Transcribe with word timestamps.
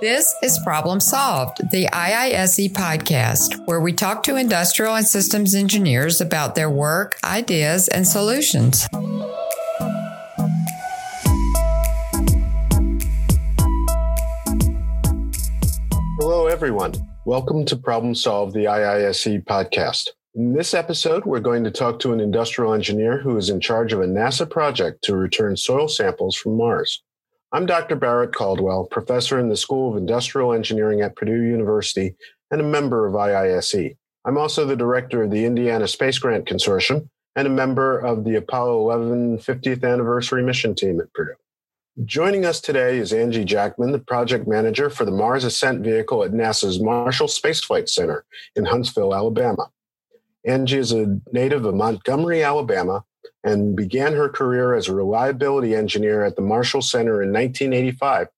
This 0.00 0.34
is 0.42 0.58
Problem 0.64 0.98
Solved, 0.98 1.58
the 1.72 1.84
IISE 1.92 2.72
podcast, 2.72 3.66
where 3.66 3.82
we 3.82 3.92
talk 3.92 4.22
to 4.22 4.36
industrial 4.36 4.94
and 4.94 5.06
systems 5.06 5.54
engineers 5.54 6.22
about 6.22 6.54
their 6.54 6.70
work, 6.70 7.18
ideas, 7.22 7.86
and 7.86 8.08
solutions. 8.08 8.88
Hello, 16.18 16.46
everyone. 16.46 16.94
Welcome 17.26 17.66
to 17.66 17.76
Problem 17.76 18.14
Solve, 18.14 18.54
the 18.54 18.64
IISE 18.64 19.44
podcast. 19.44 20.08
In 20.34 20.54
this 20.54 20.72
episode, 20.72 21.26
we're 21.26 21.40
going 21.40 21.64
to 21.64 21.70
talk 21.70 21.98
to 21.98 22.14
an 22.14 22.20
industrial 22.20 22.72
engineer 22.72 23.18
who 23.18 23.36
is 23.36 23.50
in 23.50 23.60
charge 23.60 23.92
of 23.92 24.00
a 24.00 24.06
NASA 24.06 24.48
project 24.48 25.04
to 25.04 25.14
return 25.14 25.58
soil 25.58 25.88
samples 25.88 26.36
from 26.36 26.56
Mars. 26.56 27.02
I'm 27.52 27.66
Dr. 27.66 27.96
Barrett 27.96 28.32
Caldwell, 28.32 28.84
professor 28.84 29.36
in 29.40 29.48
the 29.48 29.56
School 29.56 29.90
of 29.90 29.96
Industrial 29.96 30.52
Engineering 30.52 31.00
at 31.00 31.16
Purdue 31.16 31.42
University 31.42 32.14
and 32.52 32.60
a 32.60 32.64
member 32.64 33.08
of 33.08 33.14
IISE. 33.14 33.96
I'm 34.24 34.38
also 34.38 34.64
the 34.64 34.76
director 34.76 35.24
of 35.24 35.32
the 35.32 35.44
Indiana 35.44 35.88
Space 35.88 36.16
Grant 36.20 36.46
Consortium 36.46 37.08
and 37.34 37.48
a 37.48 37.50
member 37.50 37.98
of 37.98 38.22
the 38.22 38.36
Apollo 38.36 38.78
11 38.82 39.38
50th 39.38 39.82
anniversary 39.82 40.44
mission 40.44 40.76
team 40.76 41.00
at 41.00 41.12
Purdue. 41.12 41.34
Joining 42.04 42.44
us 42.44 42.60
today 42.60 42.98
is 42.98 43.12
Angie 43.12 43.44
Jackman, 43.44 43.90
the 43.90 43.98
project 43.98 44.46
manager 44.46 44.88
for 44.88 45.04
the 45.04 45.10
Mars 45.10 45.42
Ascent 45.42 45.82
vehicle 45.82 46.22
at 46.22 46.30
NASA's 46.30 46.80
Marshall 46.80 47.26
Space 47.26 47.60
Flight 47.60 47.88
Center 47.88 48.24
in 48.54 48.64
Huntsville, 48.64 49.12
Alabama. 49.12 49.70
Angie 50.46 50.78
is 50.78 50.92
a 50.92 51.18
native 51.32 51.64
of 51.64 51.74
Montgomery, 51.74 52.44
Alabama, 52.44 53.04
and 53.44 53.76
began 53.76 54.14
her 54.14 54.28
career 54.28 54.74
as 54.74 54.88
a 54.88 54.94
reliability 54.94 55.74
engineer 55.74 56.24
at 56.24 56.36
the 56.36 56.42
Marshall 56.42 56.82
Center 56.82 57.22
in 57.22 57.32
1985 57.32 58.28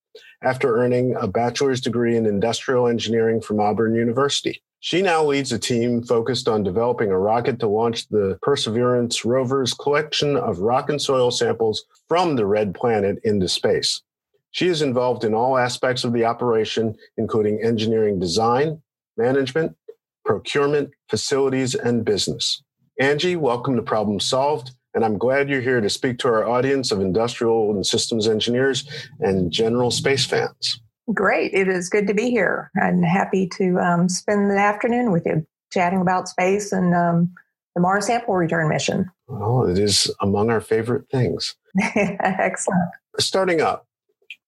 after 0.42 0.76
earning 0.76 1.14
a 1.16 1.26
bachelor's 1.26 1.80
degree 1.80 2.16
in 2.16 2.26
industrial 2.26 2.88
engineering 2.88 3.40
from 3.40 3.60
Auburn 3.60 3.94
University. 3.94 4.62
She 4.80 5.00
now 5.00 5.24
leads 5.24 5.52
a 5.52 5.60
team 5.60 6.02
focused 6.02 6.48
on 6.48 6.64
developing 6.64 7.12
a 7.12 7.18
rocket 7.18 7.60
to 7.60 7.68
launch 7.68 8.08
the 8.08 8.36
Perseverance 8.42 9.24
rover's 9.24 9.74
collection 9.74 10.36
of 10.36 10.58
rock 10.58 10.90
and 10.90 11.00
soil 11.00 11.30
samples 11.30 11.84
from 12.08 12.34
the 12.34 12.46
red 12.46 12.74
planet 12.74 13.20
into 13.22 13.48
space. 13.48 14.02
She 14.50 14.66
is 14.66 14.82
involved 14.82 15.22
in 15.22 15.34
all 15.34 15.56
aspects 15.56 16.02
of 16.02 16.12
the 16.12 16.24
operation, 16.24 16.96
including 17.16 17.62
engineering 17.62 18.18
design, 18.18 18.82
management, 19.16 19.76
procurement, 20.24 20.90
facilities, 21.08 21.76
and 21.76 22.04
business. 22.04 22.62
Angie, 22.98 23.36
welcome 23.36 23.76
to 23.76 23.82
Problem 23.82 24.18
Solved. 24.18 24.72
And 24.94 25.04
I'm 25.04 25.16
glad 25.18 25.48
you're 25.48 25.60
here 25.60 25.80
to 25.80 25.88
speak 25.88 26.18
to 26.18 26.28
our 26.28 26.46
audience 26.46 26.92
of 26.92 27.00
industrial 27.00 27.70
and 27.70 27.86
systems 27.86 28.28
engineers 28.28 28.84
and 29.20 29.50
general 29.50 29.90
space 29.90 30.26
fans. 30.26 30.80
Great. 31.14 31.52
It 31.54 31.68
is 31.68 31.88
good 31.88 32.06
to 32.06 32.14
be 32.14 32.30
here. 32.30 32.70
I'm 32.80 33.02
happy 33.02 33.48
to 33.58 33.78
um, 33.78 34.08
spend 34.08 34.50
the 34.50 34.58
afternoon 34.58 35.10
with 35.10 35.26
you 35.26 35.46
chatting 35.72 36.00
about 36.00 36.28
space 36.28 36.72
and 36.72 36.94
um, 36.94 37.32
the 37.74 37.80
Mars 37.80 38.06
sample 38.06 38.34
return 38.34 38.68
mission. 38.68 39.10
Well, 39.26 39.66
it 39.66 39.78
is 39.78 40.10
among 40.20 40.50
our 40.50 40.60
favorite 40.60 41.08
things. 41.10 41.56
Excellent. 41.96 42.90
Starting 43.18 43.60
up, 43.60 43.86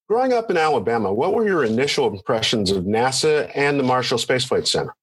growing 0.07 0.31
up 0.31 0.49
in 0.51 0.57
Alabama, 0.57 1.11
what 1.11 1.33
were 1.33 1.47
your 1.47 1.63
initial 1.63 2.07
impressions 2.07 2.71
of 2.71 2.85
NASA 2.85 3.51
and 3.55 3.79
the 3.79 3.83
Marshall 3.83 4.19
Space 4.19 4.45
Flight 4.45 4.67
Center? 4.67 4.93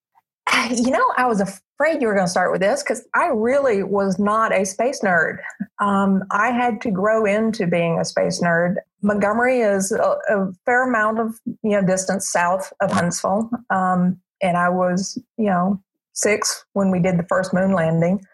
You 0.71 0.91
know, 0.91 1.05
I 1.17 1.27
was 1.27 1.41
afraid 1.83 2.01
you 2.01 2.07
were 2.07 2.15
going 2.15 2.27
to 2.27 2.31
start 2.31 2.53
with 2.53 2.61
this 2.61 2.83
because 2.83 3.07
I 3.15 3.27
really 3.27 3.83
was 3.83 4.19
not 4.19 4.53
a 4.53 4.65
space 4.65 5.01
nerd. 5.01 5.39
Um, 5.81 6.23
I 6.31 6.51
had 6.51 6.81
to 6.83 6.91
grow 6.91 7.25
into 7.25 7.67
being 7.67 7.99
a 7.99 8.05
space 8.05 8.41
nerd. 8.41 8.77
Montgomery 9.03 9.61
is 9.61 9.91
a, 9.91 10.17
a 10.29 10.53
fair 10.65 10.89
amount 10.89 11.19
of 11.19 11.35
you 11.45 11.71
know 11.71 11.85
distance 11.85 12.31
south 12.31 12.73
of 12.81 12.93
Huntsville, 12.93 13.51
um, 13.71 14.21
and 14.41 14.57
I 14.57 14.69
was 14.69 15.19
you 15.37 15.47
know 15.47 15.83
six 16.13 16.65
when 16.75 16.91
we 16.91 17.01
did 17.01 17.19
the 17.19 17.27
first 17.29 17.53
moon 17.53 17.73
landing. 17.73 18.25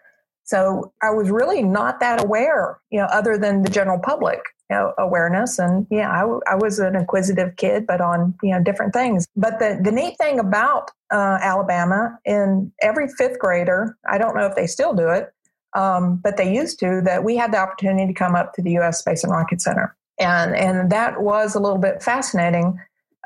So 0.49 0.91
I 1.03 1.11
was 1.11 1.29
really 1.29 1.61
not 1.61 1.99
that 1.99 2.23
aware, 2.23 2.79
you 2.89 2.99
know, 2.99 3.05
other 3.05 3.37
than 3.37 3.61
the 3.61 3.69
general 3.69 3.99
public 3.99 4.41
you 4.67 4.75
know, 4.75 4.93
awareness. 4.97 5.59
And 5.59 5.85
yeah, 5.91 6.09
I, 6.09 6.53
I 6.53 6.55
was 6.55 6.79
an 6.79 6.95
inquisitive 6.95 7.55
kid, 7.55 7.85
but 7.85 8.01
on 8.01 8.33
you 8.41 8.51
know 8.51 8.63
different 8.63 8.93
things. 8.93 9.27
But 9.35 9.59
the 9.59 9.79
the 9.83 9.91
neat 9.91 10.17
thing 10.17 10.39
about 10.39 10.89
uh, 11.11 11.37
Alabama, 11.39 12.17
in 12.25 12.71
every 12.81 13.07
fifth 13.09 13.37
grader, 13.37 13.95
I 14.09 14.17
don't 14.17 14.35
know 14.35 14.47
if 14.47 14.55
they 14.55 14.65
still 14.65 14.95
do 14.95 15.09
it, 15.09 15.31
um, 15.75 16.19
but 16.23 16.37
they 16.37 16.51
used 16.51 16.79
to. 16.79 17.01
That 17.05 17.23
we 17.23 17.37
had 17.37 17.51
the 17.51 17.59
opportunity 17.59 18.11
to 18.11 18.17
come 18.17 18.33
up 18.33 18.53
to 18.53 18.63
the 18.63 18.71
U.S. 18.73 18.97
Space 18.97 19.23
and 19.23 19.31
Rocket 19.31 19.61
Center, 19.61 19.95
and 20.19 20.55
and 20.55 20.91
that 20.91 21.21
was 21.21 21.53
a 21.53 21.59
little 21.59 21.77
bit 21.77 22.01
fascinating 22.01 22.79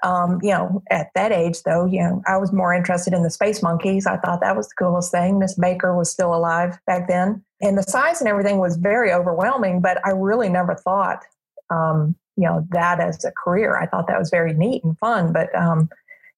um, 0.04 0.40
you 0.44 0.52
know, 0.52 0.84
at 0.92 1.08
that 1.16 1.32
age, 1.32 1.64
though, 1.64 1.86
you 1.86 2.00
know, 2.00 2.22
I 2.28 2.38
was 2.38 2.52
more 2.52 2.74
interested 2.74 3.14
in 3.14 3.24
the 3.24 3.30
space 3.30 3.64
monkeys. 3.64 4.06
I 4.06 4.18
thought 4.18 4.42
that 4.42 4.56
was 4.56 4.68
the 4.68 4.76
coolest 4.78 5.12
thing. 5.12 5.40
Miss 5.40 5.56
Baker 5.56 5.96
was 5.96 6.12
still 6.12 6.36
alive 6.36 6.78
back 6.86 7.08
then, 7.08 7.44
and 7.62 7.78
the 7.78 7.84
size 7.84 8.20
and 8.20 8.28
everything 8.28 8.58
was 8.60 8.76
very 8.76 9.14
overwhelming. 9.14 9.80
But 9.80 10.06
I 10.06 10.12
really 10.12 10.50
never 10.50 10.76
thought, 10.76 11.24
um, 11.70 12.16
you 12.36 12.46
know, 12.46 12.68
that 12.72 13.00
as 13.00 13.24
a 13.24 13.32
career. 13.32 13.78
I 13.78 13.86
thought 13.86 14.08
that 14.08 14.20
was 14.20 14.30
very 14.30 14.54
neat 14.54 14.84
and 14.84 14.98
fun. 15.00 15.32
But 15.32 15.56
um, 15.56 15.90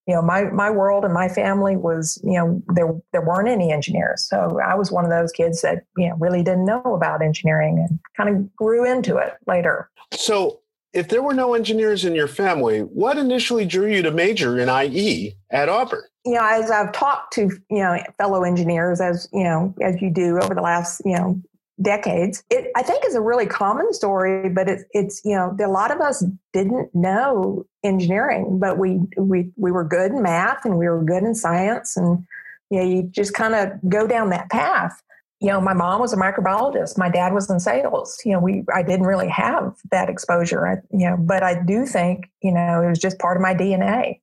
you 0.06 0.14
know, 0.14 0.22
my 0.22 0.44
my 0.44 0.70
world 0.70 1.04
and 1.04 1.14
my 1.14 1.28
family 1.28 1.76
was, 1.76 2.22
you 2.24 2.34
know, 2.34 2.62
there 2.76 2.94
there 3.14 3.26
weren't 3.26 3.50
any 3.50 3.72
engineers, 3.72 4.28
so 4.30 4.60
I 4.64 4.76
was 4.76 4.92
one 4.92 5.06
of 5.06 5.10
those 5.10 5.32
kids 5.32 5.64
that 5.64 5.86
you 5.98 6.08
know 6.08 6.16
really 6.18 6.44
didn't 6.44 6.66
know 6.66 6.84
about 6.84 7.24
engineering 7.24 7.80
and 7.80 8.00
kind 8.16 8.30
of 8.30 8.56
grew 8.56 8.86
into 8.86 9.18
it 9.18 9.34
later. 9.48 9.90
So 10.14 10.60
if 10.96 11.10
there 11.10 11.22
were 11.22 11.34
no 11.34 11.54
engineers 11.54 12.06
in 12.06 12.16
your 12.16 12.28
family, 12.28 12.80
what 12.80 13.18
initially 13.18 13.66
drew 13.66 13.92
you 13.92 14.02
to 14.02 14.12
major 14.12 14.58
in 14.58 14.70
IE 14.70 15.36
at 15.52 15.68
Auburn? 15.68 16.04
You 16.24 16.36
know, 16.36 16.44
as 16.44 16.72
I've 16.72 16.94
talked 16.94 17.34
to 17.34 17.52
you 17.70 17.84
know 17.84 18.02
fellow 18.18 18.44
engineers, 18.44 19.02
as 19.02 19.28
you 19.32 19.44
know, 19.44 19.76
as 19.82 20.02
you 20.02 20.10
do 20.10 20.40
over 20.40 20.56
the 20.56 20.62
last 20.62 21.02
you 21.06 21.14
know 21.14 21.40
decades, 21.82 22.44
it 22.50 22.72
I 22.76 22.82
think 22.82 23.04
is 23.06 23.14
a 23.14 23.22
really 23.22 23.46
common 23.46 23.94
story. 23.94 24.50
But 24.50 24.70
it's 24.70 24.84
it's 24.92 25.22
you 25.24 25.36
know 25.36 25.56
a 25.64 25.68
lot 25.68 25.92
of 25.92 26.00
us 26.00 26.24
didn't 26.54 26.96
know 26.96 27.66
engineering, 27.84 28.58
but 28.58 28.80
we 28.80 29.02
we 29.18 29.52
we 29.58 29.72
were 29.72 29.84
good 29.84 30.12
in 30.12 30.24
math 30.24 30.66
and 30.66 30.80
we 30.80 30.88
were 30.88 31.04
good 31.04 31.24
in 31.24 31.36
science, 31.36 31.96
and 31.98 32.26
you 32.72 32.80
know 32.80 32.86
you 32.86 33.04
just 33.04 33.34
kind 33.34 33.54
of 33.54 33.74
go 33.88 34.08
down 34.08 34.30
that 34.30 34.50
path 34.50 35.00
you 35.42 35.50
know, 35.50 35.60
my 35.60 35.74
mom 35.74 36.00
was 36.00 36.14
a 36.14 36.18
microbiologist. 36.18 36.98
My 36.98 37.10
dad 37.10 37.34
was 37.34 37.50
in 37.50 37.60
sales. 37.60 38.18
You 38.24 38.34
know, 38.34 38.40
we 38.40 38.64
I 38.74 38.82
didn't 38.82 39.06
really 39.06 39.28
have 39.28 39.76
that 39.92 40.10
exposure. 40.10 40.68
I, 40.68 40.76
you 40.92 41.10
know, 41.10 41.18
but 41.18 41.44
I 41.44 41.62
do 41.62 41.86
think 41.86 42.30
you 42.42 42.54
know 42.54 42.82
it 42.82 42.90
was 42.90 43.00
just 43.00 43.20
part 43.20 43.38
of 43.38 43.42
my 43.42 43.54
DNA. 43.54 44.22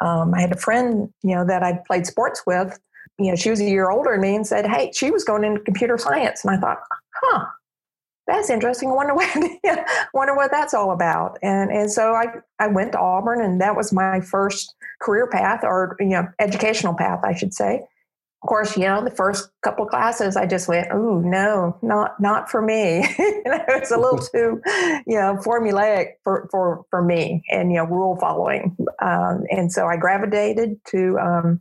Um, 0.00 0.34
I 0.34 0.40
had 0.40 0.52
a 0.52 0.56
friend, 0.56 1.12
you 1.22 1.34
know, 1.34 1.44
that 1.46 1.62
I 1.62 1.80
played 1.86 2.06
sports 2.06 2.42
with. 2.46 2.78
You 3.18 3.30
know, 3.30 3.36
she 3.36 3.50
was 3.50 3.60
a 3.60 3.64
year 3.64 3.90
older 3.90 4.12
than 4.12 4.20
me, 4.20 4.36
and 4.36 4.46
said, 4.46 4.66
"Hey, 4.66 4.92
she 4.94 5.10
was 5.10 5.24
going 5.24 5.44
into 5.44 5.60
computer 5.60 5.98
science." 5.98 6.44
And 6.44 6.54
I 6.54 6.60
thought, 6.60 6.78
"Huh, 7.14 7.46
that's 8.28 8.48
interesting. 8.48 8.90
I 8.90 8.92
wonder 8.92 9.14
what 9.14 9.86
wonder 10.14 10.36
what 10.36 10.52
that's 10.52 10.74
all 10.74 10.92
about." 10.92 11.36
And 11.42 11.70
and 11.72 11.90
so 11.90 12.14
I 12.14 12.26
I 12.60 12.68
went 12.68 12.92
to 12.92 13.00
Auburn, 13.00 13.40
and 13.40 13.60
that 13.60 13.76
was 13.76 13.92
my 13.92 14.20
first 14.20 14.72
career 15.02 15.26
path, 15.26 15.64
or 15.64 15.96
you 15.98 16.06
know, 16.06 16.28
educational 16.38 16.94
path, 16.94 17.20
I 17.24 17.34
should 17.34 17.54
say 17.54 17.82
of 18.44 18.48
course, 18.48 18.76
you 18.76 18.84
know, 18.84 19.02
the 19.02 19.10
first 19.10 19.48
couple 19.62 19.86
classes, 19.86 20.36
I 20.36 20.44
just 20.44 20.68
went, 20.68 20.88
"Oh 20.92 21.18
no, 21.20 21.78
not 21.80 22.20
not 22.20 22.50
for 22.50 22.60
me." 22.60 22.98
you 23.18 23.42
know, 23.46 23.64
it's 23.68 23.90
a 23.90 23.96
little 23.96 24.18
too, 24.18 24.60
you 25.06 25.18
know, 25.18 25.38
formulaic 25.42 26.16
for 26.22 26.46
for 26.50 26.84
for 26.90 27.02
me, 27.02 27.42
and 27.50 27.72
you 27.72 27.78
know, 27.78 27.86
rule 27.86 28.18
following. 28.20 28.76
Um, 29.00 29.44
and 29.50 29.72
so 29.72 29.86
I 29.86 29.96
gravitated 29.96 30.78
to, 30.88 31.18
um, 31.18 31.60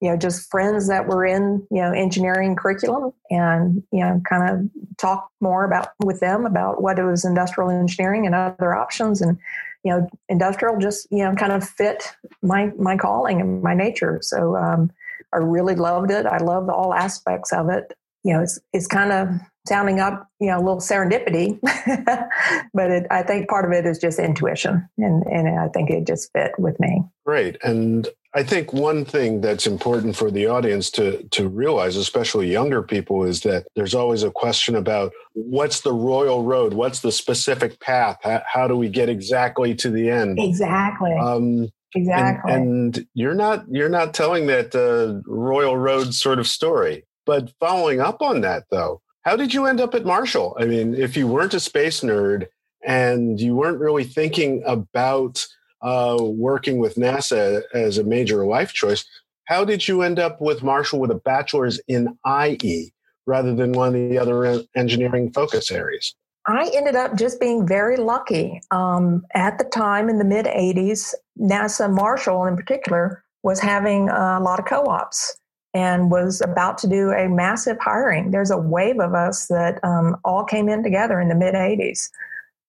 you 0.00 0.08
know, 0.08 0.16
just 0.16 0.50
friends 0.50 0.88
that 0.88 1.06
were 1.06 1.26
in 1.26 1.66
you 1.70 1.82
know 1.82 1.92
engineering 1.92 2.56
curriculum, 2.56 3.12
and 3.28 3.82
you 3.92 4.00
know, 4.00 4.18
kind 4.26 4.48
of 4.48 4.70
talk 4.96 5.28
more 5.42 5.66
about 5.66 5.88
with 6.02 6.20
them 6.20 6.46
about 6.46 6.80
what 6.80 6.98
it 6.98 7.04
was 7.04 7.26
industrial 7.26 7.68
engineering 7.68 8.24
and 8.24 8.34
other 8.34 8.74
options, 8.74 9.20
and 9.20 9.36
you 9.84 9.92
know, 9.92 10.08
industrial 10.30 10.78
just 10.78 11.06
you 11.10 11.22
know 11.22 11.34
kind 11.34 11.52
of 11.52 11.62
fit 11.62 12.10
my 12.40 12.72
my 12.78 12.96
calling 12.96 13.38
and 13.38 13.62
my 13.62 13.74
nature. 13.74 14.18
So. 14.22 14.56
Um, 14.56 14.90
I 15.32 15.38
really 15.38 15.74
loved 15.74 16.10
it. 16.10 16.26
I 16.26 16.38
loved 16.38 16.70
all 16.70 16.94
aspects 16.94 17.52
of 17.52 17.68
it. 17.68 17.92
You 18.24 18.34
know, 18.34 18.42
it's 18.42 18.58
it's 18.72 18.86
kind 18.86 19.12
of 19.12 19.28
sounding 19.66 20.00
up, 20.00 20.28
you 20.40 20.48
know, 20.48 20.58
a 20.58 20.62
little 20.62 20.80
serendipity, 20.80 21.58
but 22.74 22.90
it, 22.90 23.06
I 23.10 23.22
think 23.22 23.48
part 23.48 23.64
of 23.64 23.72
it 23.72 23.86
is 23.86 23.98
just 23.98 24.18
intuition, 24.18 24.88
and 24.98 25.22
and 25.24 25.60
I 25.60 25.68
think 25.68 25.90
it 25.90 26.06
just 26.06 26.32
fit 26.32 26.52
with 26.58 26.78
me. 26.80 27.02
Great, 27.24 27.56
and 27.62 28.08
I 28.34 28.42
think 28.42 28.72
one 28.72 29.04
thing 29.04 29.40
that's 29.40 29.66
important 29.66 30.16
for 30.16 30.30
the 30.30 30.46
audience 30.46 30.90
to 30.92 31.22
to 31.22 31.48
realize, 31.48 31.96
especially 31.96 32.50
younger 32.50 32.82
people, 32.82 33.24
is 33.24 33.40
that 33.42 33.66
there's 33.76 33.94
always 33.94 34.22
a 34.22 34.30
question 34.30 34.74
about 34.76 35.12
what's 35.32 35.80
the 35.80 35.92
royal 35.92 36.42
road, 36.42 36.74
what's 36.74 37.00
the 37.00 37.12
specific 37.12 37.80
path, 37.80 38.18
how, 38.22 38.42
how 38.46 38.68
do 38.68 38.76
we 38.76 38.88
get 38.88 39.08
exactly 39.08 39.74
to 39.76 39.90
the 39.90 40.10
end? 40.10 40.38
Exactly. 40.38 41.14
Um, 41.14 41.68
Exactly. 41.96 42.52
And, 42.52 42.96
and 42.96 43.06
you're 43.14 43.34
not 43.34 43.64
you're 43.70 43.88
not 43.88 44.14
telling 44.14 44.46
that 44.46 44.74
uh, 44.74 45.22
Royal 45.30 45.76
Road 45.76 46.14
sort 46.14 46.38
of 46.38 46.46
story. 46.46 47.04
But 47.24 47.52
following 47.58 48.00
up 48.00 48.22
on 48.22 48.42
that, 48.42 48.64
though, 48.70 49.00
how 49.22 49.34
did 49.34 49.52
you 49.52 49.66
end 49.66 49.80
up 49.80 49.94
at 49.94 50.04
Marshall? 50.04 50.56
I 50.60 50.66
mean, 50.66 50.94
if 50.94 51.16
you 51.16 51.26
weren't 51.26 51.54
a 51.54 51.60
space 51.60 52.00
nerd 52.00 52.46
and 52.84 53.40
you 53.40 53.56
weren't 53.56 53.80
really 53.80 54.04
thinking 54.04 54.62
about 54.64 55.44
uh, 55.82 56.16
working 56.20 56.78
with 56.78 56.96
NASA 56.96 57.62
as 57.74 57.98
a 57.98 58.04
major 58.04 58.46
life 58.46 58.72
choice. 58.72 59.04
How 59.44 59.64
did 59.64 59.86
you 59.86 60.02
end 60.02 60.18
up 60.18 60.40
with 60.40 60.62
Marshall 60.62 61.00
with 61.00 61.10
a 61.10 61.20
bachelor's 61.24 61.80
in 61.86 62.18
IE 62.26 62.92
rather 63.26 63.54
than 63.54 63.72
one 63.72 63.88
of 63.88 64.10
the 64.10 64.18
other 64.18 64.62
engineering 64.74 65.32
focus 65.32 65.70
areas? 65.70 66.14
I 66.46 66.70
ended 66.74 66.94
up 66.94 67.16
just 67.16 67.40
being 67.40 67.66
very 67.66 67.96
lucky. 67.96 68.60
Um, 68.70 69.24
at 69.34 69.58
the 69.58 69.64
time 69.64 70.08
in 70.08 70.18
the 70.18 70.24
mid 70.24 70.46
80s, 70.46 71.12
NASA 71.40 71.92
Marshall 71.92 72.46
in 72.46 72.56
particular 72.56 73.22
was 73.42 73.60
having 73.60 74.08
a 74.08 74.40
lot 74.40 74.58
of 74.58 74.64
co 74.66 74.84
ops 74.86 75.36
and 75.74 76.10
was 76.10 76.40
about 76.40 76.78
to 76.78 76.88
do 76.88 77.10
a 77.10 77.28
massive 77.28 77.76
hiring. 77.80 78.30
There's 78.30 78.50
a 78.50 78.56
wave 78.56 78.98
of 78.98 79.14
us 79.14 79.46
that 79.48 79.78
um, 79.84 80.16
all 80.24 80.44
came 80.44 80.68
in 80.68 80.82
together 80.82 81.20
in 81.20 81.28
the 81.28 81.34
mid 81.34 81.54
80s. 81.54 82.08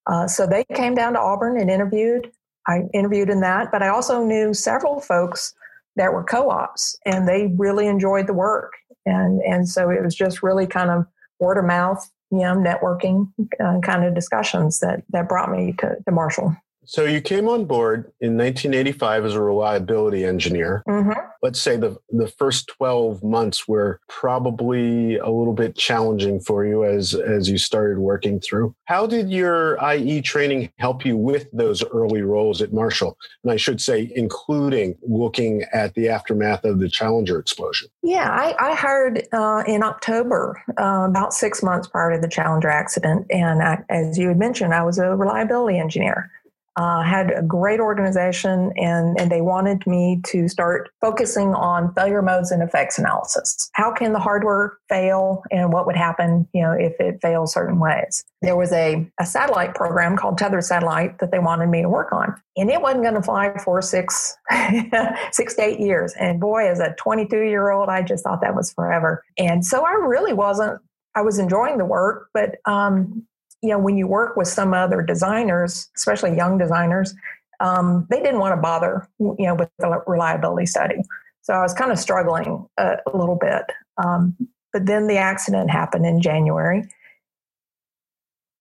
Uh, 0.07 0.27
so 0.27 0.45
they 0.45 0.65
came 0.75 0.93
down 0.93 1.13
to 1.13 1.19
Auburn 1.19 1.59
and 1.59 1.69
interviewed. 1.69 2.31
I 2.67 2.81
interviewed 2.93 3.29
in 3.29 3.39
that, 3.41 3.71
but 3.71 3.81
I 3.81 3.87
also 3.87 4.25
knew 4.25 4.53
several 4.53 4.99
folks 4.99 5.53
that 5.95 6.13
were 6.13 6.23
co-ops, 6.23 6.97
and 7.05 7.27
they 7.27 7.47
really 7.57 7.87
enjoyed 7.87 8.27
the 8.27 8.33
work. 8.33 8.73
And 9.05 9.41
and 9.41 9.67
so 9.67 9.89
it 9.89 10.03
was 10.03 10.13
just 10.13 10.43
really 10.43 10.67
kind 10.67 10.89
of 10.89 11.05
word 11.39 11.57
of 11.57 11.65
mouth, 11.65 12.09
you 12.29 12.39
know, 12.39 12.55
networking 12.55 13.31
uh, 13.59 13.79
kind 13.81 14.03
of 14.03 14.13
discussions 14.13 14.79
that 14.81 15.03
that 15.09 15.29
brought 15.29 15.49
me 15.49 15.73
to, 15.79 15.95
to 16.05 16.11
Marshall. 16.11 16.55
So 16.87 17.03
you 17.03 17.19
came 17.19 17.49
on 17.49 17.65
board 17.65 18.13
in 18.21 18.37
1985 18.37 19.25
as 19.25 19.35
a 19.35 19.41
reliability 19.41 20.23
engineer. 20.23 20.83
Mm-hmm. 20.87 21.19
Let's 21.43 21.61
say 21.61 21.75
the, 21.75 21.97
the 22.11 22.29
first 22.29 22.69
12 22.77 23.23
months 23.23 23.67
were 23.67 23.99
probably 24.07 25.17
a 25.17 25.29
little 25.29 25.53
bit 25.53 25.75
challenging 25.75 26.39
for 26.39 26.65
you 26.65 26.85
as, 26.85 27.13
as 27.13 27.49
you 27.49 27.57
started 27.57 27.99
working 27.99 28.39
through. 28.39 28.73
How 28.85 29.05
did 29.05 29.29
your 29.29 29.77
IE 29.83 30.21
training 30.21 30.71
help 30.77 31.05
you 31.05 31.17
with 31.17 31.47
those 31.51 31.83
early 31.83 32.21
roles 32.21 32.61
at 32.61 32.71
Marshall? 32.71 33.17
And 33.43 33.51
I 33.51 33.57
should 33.57 33.81
say, 33.81 34.09
including 34.15 34.97
looking 35.01 35.65
at 35.73 35.93
the 35.93 36.07
aftermath 36.07 36.63
of 36.63 36.79
the 36.79 36.87
Challenger 36.87 37.37
explosion. 37.37 37.89
Yeah, 38.01 38.29
I, 38.29 38.55
I 38.59 38.73
hired 38.75 39.27
uh, 39.33 39.63
in 39.67 39.83
October, 39.83 40.63
uh, 40.79 41.05
about 41.09 41.33
six 41.33 41.61
months 41.61 41.89
prior 41.89 42.15
to 42.15 42.21
the 42.21 42.29
Challenger 42.29 42.69
accident. 42.69 43.27
And 43.29 43.61
I, 43.61 43.83
as 43.89 44.17
you 44.17 44.29
had 44.29 44.39
mentioned, 44.39 44.73
I 44.73 44.83
was 44.83 44.97
a 44.97 45.13
reliability 45.17 45.77
engineer 45.77 46.31
uh, 46.77 47.01
had 47.01 47.31
a 47.31 47.41
great 47.41 47.79
organization 47.79 48.71
and, 48.77 49.19
and 49.19 49.31
they 49.31 49.41
wanted 49.41 49.85
me 49.88 50.21
to 50.27 50.47
start 50.47 50.89
focusing 51.01 51.56
on 51.56 51.91
failure 51.95 52.21
modes 52.21 52.51
and 52.51 52.62
effects 52.62 53.00
analysis. 53.00 53.69
How 53.74 53.91
can 53.91 54.13
the 54.13 54.19
hardware 54.19 54.77
fail 54.88 55.41
and 55.50 55.74
what 55.74 55.88
would 55.88 55.97
happen, 55.97 56.47
you 56.53 56.62
know, 56.62 56.74
if 56.74 56.94
it 57.00 57.19
fails 57.19 57.51
certain 57.51 57.79
ways? 57.79 58.24
There 58.44 58.56
was 58.56 58.71
a, 58.71 59.09
a 59.19 59.25
satellite 59.25 59.74
program 59.74 60.15
called 60.15 60.38
Tethered 60.38 60.63
Satellite 60.63 61.18
that 61.18 61.31
they 61.31 61.39
wanted 61.39 61.68
me 61.68 61.81
to 61.81 61.89
work 61.89 62.12
on. 62.12 62.35
And 62.56 62.69
it 62.69 62.80
wasn't 62.80 63.03
going 63.03 63.15
to 63.15 63.23
fly 63.23 63.57
for 63.57 63.81
six, 63.81 64.38
six 65.31 65.56
to 65.56 65.63
eight 65.63 65.80
years. 65.80 66.13
And 66.19 66.39
boy, 66.39 66.69
as 66.69 66.80
a 66.80 66.94
22 67.00 67.38
year 67.38 67.71
old, 67.71 67.89
I 67.89 68.03
just 68.03 68.23
thought 68.23 68.41
that 68.41 68.56
was 68.56 68.71
forever. 68.71 69.23
And 69.39 69.65
so 69.65 69.83
I 69.83 69.94
really 69.94 70.33
wasn't 70.33 70.80
I 71.15 71.21
was 71.21 71.39
enjoying 71.39 71.80
the 71.80 71.85
work, 71.85 72.30
but 72.31 72.57
um, 72.65 73.25
you 73.62 73.69
know, 73.69 73.80
when 73.80 73.98
you 73.98 74.07
work 74.07 74.38
with 74.38 74.48
some 74.48 74.74
other 74.74 75.01
designers, 75.01 75.89
especially 75.95 76.36
young 76.36 76.57
designers, 76.57 77.13
um, 77.59 78.06
they 78.09 78.21
didn't 78.21 78.39
want 78.39 78.56
to 78.56 78.62
bother, 78.62 79.07
you 79.19 79.36
know, 79.39 79.56
with 79.56 79.69
the 79.80 80.04
reliability 80.06 80.68
study. 80.68 81.01
So 81.42 81.54
I 81.54 81.62
was 81.62 81.74
kind 81.74 81.92
of 81.92 81.98
struggling 81.98 82.68
a, 82.77 82.98
a 83.12 83.18
little 83.18 83.36
bit. 83.36 83.63
Um, 83.98 84.36
but 84.74 84.86
then 84.86 85.07
the 85.07 85.18
accident 85.18 85.71
happened 85.71 86.06
in 86.06 86.21
January, 86.21 86.88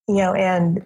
you 0.08 0.16
know, 0.16 0.32
and 0.34 0.84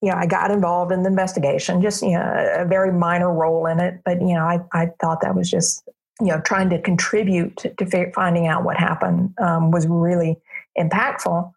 you 0.00 0.10
know, 0.10 0.16
I 0.16 0.26
got 0.26 0.52
involved 0.52 0.92
in 0.92 1.02
the 1.02 1.08
investigation, 1.08 1.82
just 1.82 2.02
you 2.02 2.12
know, 2.12 2.54
a 2.58 2.64
very 2.64 2.92
minor 2.92 3.32
role 3.32 3.66
in 3.66 3.80
it. 3.80 4.00
But 4.04 4.20
you 4.20 4.34
know, 4.34 4.44
I 4.44 4.60
I 4.72 4.90
thought 5.00 5.22
that 5.22 5.34
was 5.34 5.50
just 5.50 5.88
you 6.20 6.28
know 6.28 6.40
trying 6.40 6.70
to 6.70 6.80
contribute 6.80 7.56
to, 7.56 7.70
to 7.74 8.12
finding 8.12 8.46
out 8.46 8.64
what 8.64 8.76
happened 8.76 9.34
um, 9.40 9.72
was 9.72 9.88
really 9.88 10.36
impactful. 10.78 11.52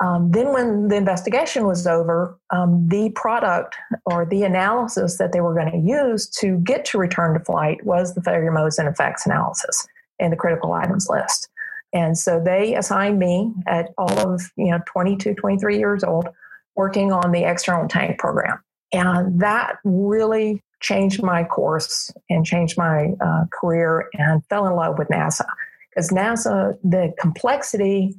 Um, 0.00 0.32
then, 0.32 0.52
when 0.52 0.88
the 0.88 0.96
investigation 0.96 1.66
was 1.66 1.86
over, 1.86 2.38
um, 2.50 2.88
the 2.88 3.10
product 3.10 3.76
or 4.06 4.26
the 4.26 4.42
analysis 4.42 5.18
that 5.18 5.32
they 5.32 5.40
were 5.40 5.54
going 5.54 5.70
to 5.70 5.78
use 5.78 6.28
to 6.40 6.58
get 6.58 6.84
to 6.86 6.98
return 6.98 7.38
to 7.38 7.44
flight 7.44 7.84
was 7.84 8.14
the 8.14 8.22
failure 8.22 8.50
modes 8.50 8.78
and 8.78 8.88
effects 8.88 9.24
analysis 9.24 9.86
and 10.18 10.32
the 10.32 10.36
critical 10.36 10.72
items 10.72 11.08
list. 11.08 11.48
And 11.92 12.18
so 12.18 12.42
they 12.44 12.74
assigned 12.74 13.20
me 13.20 13.52
at 13.68 13.90
all 13.96 14.18
of, 14.18 14.42
you 14.56 14.72
know, 14.72 14.80
22, 14.86 15.34
23 15.34 15.78
years 15.78 16.02
old, 16.02 16.28
working 16.74 17.12
on 17.12 17.30
the 17.30 17.44
external 17.44 17.86
tank 17.86 18.18
program. 18.18 18.58
And 18.92 19.40
that 19.40 19.76
really 19.84 20.62
changed 20.80 21.22
my 21.22 21.44
course 21.44 22.12
and 22.28 22.44
changed 22.44 22.76
my 22.76 23.12
uh, 23.20 23.44
career 23.52 24.08
and 24.14 24.44
fell 24.46 24.66
in 24.66 24.74
love 24.74 24.98
with 24.98 25.08
NASA. 25.08 25.46
Because 25.90 26.10
NASA, 26.10 26.76
the 26.82 27.14
complexity 27.18 28.16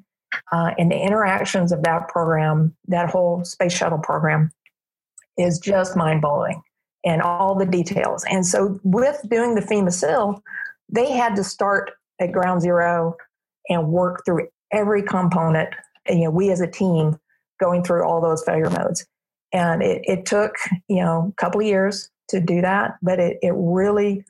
uh, 0.51 0.71
and 0.77 0.91
the 0.91 0.97
interactions 0.97 1.71
of 1.71 1.83
that 1.83 2.07
program, 2.07 2.75
that 2.87 3.09
whole 3.09 3.43
space 3.43 3.73
shuttle 3.73 3.99
program, 3.99 4.51
is 5.37 5.59
just 5.59 5.95
mind 5.95 6.21
blowing 6.21 6.61
and 7.05 7.21
all 7.21 7.55
the 7.55 7.65
details. 7.65 8.25
And 8.29 8.45
so, 8.45 8.79
with 8.83 9.19
doing 9.29 9.55
the 9.55 9.61
FMEA 9.61 9.93
CIL, 9.93 10.43
they 10.89 11.11
had 11.11 11.35
to 11.35 11.43
start 11.43 11.91
at 12.19 12.31
ground 12.31 12.61
zero 12.61 13.15
and 13.69 13.87
work 13.87 14.23
through 14.25 14.47
every 14.71 15.03
component. 15.03 15.69
And, 16.05 16.19
you 16.19 16.25
know, 16.25 16.31
we 16.31 16.51
as 16.51 16.61
a 16.61 16.67
team 16.67 17.19
going 17.59 17.83
through 17.83 18.03
all 18.03 18.21
those 18.21 18.43
failure 18.43 18.69
modes. 18.69 19.05
And 19.53 19.81
it, 19.81 20.01
it 20.05 20.25
took, 20.25 20.55
you 20.87 21.03
know, 21.03 21.31
a 21.31 21.41
couple 21.41 21.61
of 21.61 21.67
years 21.67 22.09
to 22.29 22.39
do 22.39 22.61
that, 22.61 22.97
but 23.01 23.19
it, 23.19 23.37
it 23.41 23.53
really 23.55 24.25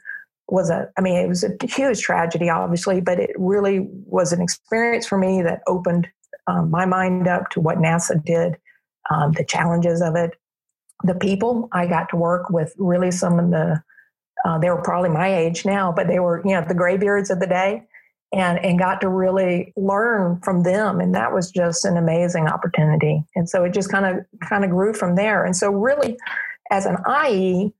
was 0.47 0.69
a 0.69 0.89
i 0.97 1.01
mean 1.01 1.15
it 1.15 1.27
was 1.27 1.43
a 1.43 1.51
huge 1.65 2.01
tragedy 2.01 2.49
obviously 2.49 3.01
but 3.01 3.19
it 3.19 3.31
really 3.37 3.87
was 4.05 4.31
an 4.31 4.41
experience 4.41 5.05
for 5.05 5.17
me 5.17 5.41
that 5.41 5.61
opened 5.67 6.07
um, 6.47 6.69
my 6.69 6.85
mind 6.85 7.27
up 7.27 7.49
to 7.49 7.59
what 7.59 7.77
nasa 7.77 8.23
did 8.23 8.57
um, 9.11 9.33
the 9.33 9.43
challenges 9.43 10.01
of 10.01 10.15
it. 10.15 10.31
The 11.03 11.15
people 11.15 11.69
i 11.71 11.87
got 11.87 12.09
to 12.09 12.15
work 12.15 12.49
with 12.49 12.73
really 12.77 13.11
some 13.11 13.39
of 13.39 13.51
the 13.51 13.81
uh, 14.45 14.59
they 14.59 14.69
were 14.69 14.81
probably 14.81 15.09
my 15.09 15.33
age 15.33 15.65
now 15.65 15.91
but 15.91 16.07
they 16.07 16.19
were 16.19 16.41
you 16.45 16.51
know 16.51 16.63
the 16.67 16.75
graybeards 16.75 17.29
of 17.29 17.39
the 17.39 17.47
day 17.47 17.83
and 18.33 18.63
and 18.63 18.77
got 18.77 19.01
to 19.01 19.09
really 19.09 19.73
learn 19.75 20.39
from 20.41 20.63
them 20.63 20.99
and 20.99 21.15
that 21.15 21.33
was 21.33 21.51
just 21.51 21.85
an 21.85 21.97
amazing 21.97 22.47
opportunity. 22.47 23.23
And 23.35 23.49
so 23.49 23.63
it 23.63 23.73
just 23.73 23.89
kind 23.89 24.05
of 24.05 24.25
kind 24.47 24.63
of 24.63 24.69
grew 24.69 24.93
from 24.93 25.15
there. 25.15 25.45
And 25.45 25.55
so 25.55 25.71
really 25.71 26.17
as 26.71 26.85
an 26.85 26.97
ie 27.27 27.73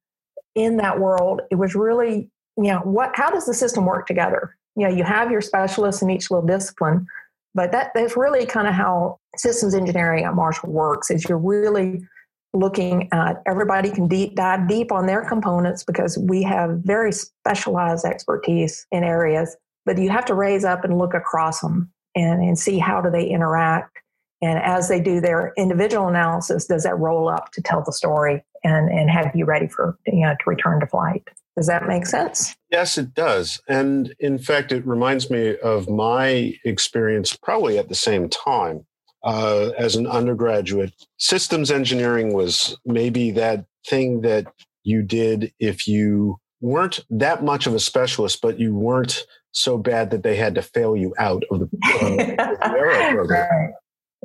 in 0.56 0.78
that 0.78 1.00
world 1.00 1.42
it 1.52 1.56
was 1.56 1.76
really 1.76 2.30
you 2.58 2.72
know 2.72 2.80
what 2.80 3.12
how 3.16 3.30
does 3.30 3.46
the 3.46 3.54
system 3.54 3.86
work 3.86 4.08
together? 4.08 4.56
You 4.76 4.88
know 4.88 4.96
you 4.96 5.04
have 5.04 5.32
your 5.32 5.42
specialists 5.42 6.02
in 6.02 6.10
each 6.10 6.30
little 6.32 6.46
discipline 6.46 7.08
but 7.54 7.72
that 7.72 7.92
that's 7.96 8.18
really 8.18 8.46
kind 8.46 8.68
of 8.68 8.74
how 8.74 9.20
systems 9.38 9.74
engineering 9.74 10.26
at 10.26 10.36
marshall 10.36 10.70
works 10.70 11.10
is 11.10 11.28
you're 11.28 11.38
really 11.38 12.06
looking 12.54 13.10
at 13.12 13.42
everybody 13.46 13.90
can 13.90 14.08
deep, 14.08 14.36
dive 14.36 14.68
deep 14.68 14.92
on 14.92 15.08
their 15.08 15.26
components 15.26 15.84
because 15.84 16.18
we 16.18 16.42
have 16.42 16.80
very 16.84 17.12
specialized 17.12 18.06
expertise 18.06 18.86
in 18.92 19.04
areas 19.04 19.58
but 19.86 19.98
you 19.98 20.10
have 20.10 20.26
to 20.26 20.34
raise 20.34 20.66
up 20.66 20.84
and 20.84 20.98
look 20.98 21.14
across 21.14 21.62
them 21.62 21.92
and, 22.16 22.42
and 22.42 22.58
see 22.58 22.80
how 22.80 23.02
do 23.02 23.10
they 23.10 23.26
interact. 23.26 24.00
And 24.42 24.60
as 24.60 24.90
they 24.90 25.00
do 25.00 25.22
their 25.22 25.54
individual 25.58 26.08
analysis 26.08 26.66
does 26.66 26.84
that 26.84 26.98
roll 26.98 27.30
up 27.30 27.52
to 27.54 27.62
tell 27.62 27.84
the 27.84 27.94
story 27.94 28.44
and, 28.64 28.90
and 28.90 29.10
have 29.10 29.32
you 29.36 29.46
ready 29.46 29.68
for 29.68 29.98
you 30.06 30.22
know 30.22 30.34
to 30.34 30.50
return 30.50 30.80
to 30.82 30.88
flight 30.88 31.24
does 31.56 31.68
that 31.68 31.88
make 31.88 32.06
sense? 32.06 32.56
Yes, 32.70 32.98
it 32.98 33.14
does. 33.14 33.62
And 33.68 34.14
in 34.20 34.38
fact, 34.38 34.72
it 34.72 34.86
reminds 34.86 35.30
me 35.30 35.58
of 35.58 35.90
my 35.90 36.54
experience 36.66 37.36
probably 37.36 37.78
at 37.78 37.90
the 37.90 37.96
same 37.96 38.30
time. 38.30 38.86
Uh, 39.24 39.72
as 39.76 39.96
an 39.96 40.06
undergraduate, 40.06 40.94
systems 41.18 41.72
engineering 41.72 42.32
was 42.34 42.78
maybe 42.86 43.32
that 43.32 43.66
thing 43.88 44.22
that 44.22 44.46
you 44.84 45.02
did 45.02 45.52
if 45.60 45.88
you 45.88 46.38
weren't 46.62 47.04
that 47.10 47.44
much 47.44 47.66
of 47.66 47.74
a 47.74 47.80
specialist, 47.80 48.40
but 48.40 48.60
you 48.60 48.76
weren't 48.76 49.26
so 49.52 49.80
bad 49.80 50.12
that 50.12 50.22
they 50.22 50.36
had 50.36 50.54
to 50.54 50.62
fail 50.62 50.96
you 50.96 51.12
out 51.18 51.44
of 51.50 51.60
the, 51.60 51.70
uh, 51.86 52.10
the 52.10 52.58
program. 52.70 53.28
Right. 53.28 53.74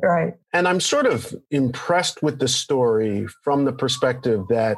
Right. 0.03 0.33
And 0.51 0.67
I'm 0.67 0.79
sort 0.79 1.05
of 1.05 1.33
impressed 1.51 2.23
with 2.23 2.39
the 2.39 2.47
story 2.47 3.27
from 3.43 3.65
the 3.65 3.73
perspective 3.73 4.45
that 4.49 4.77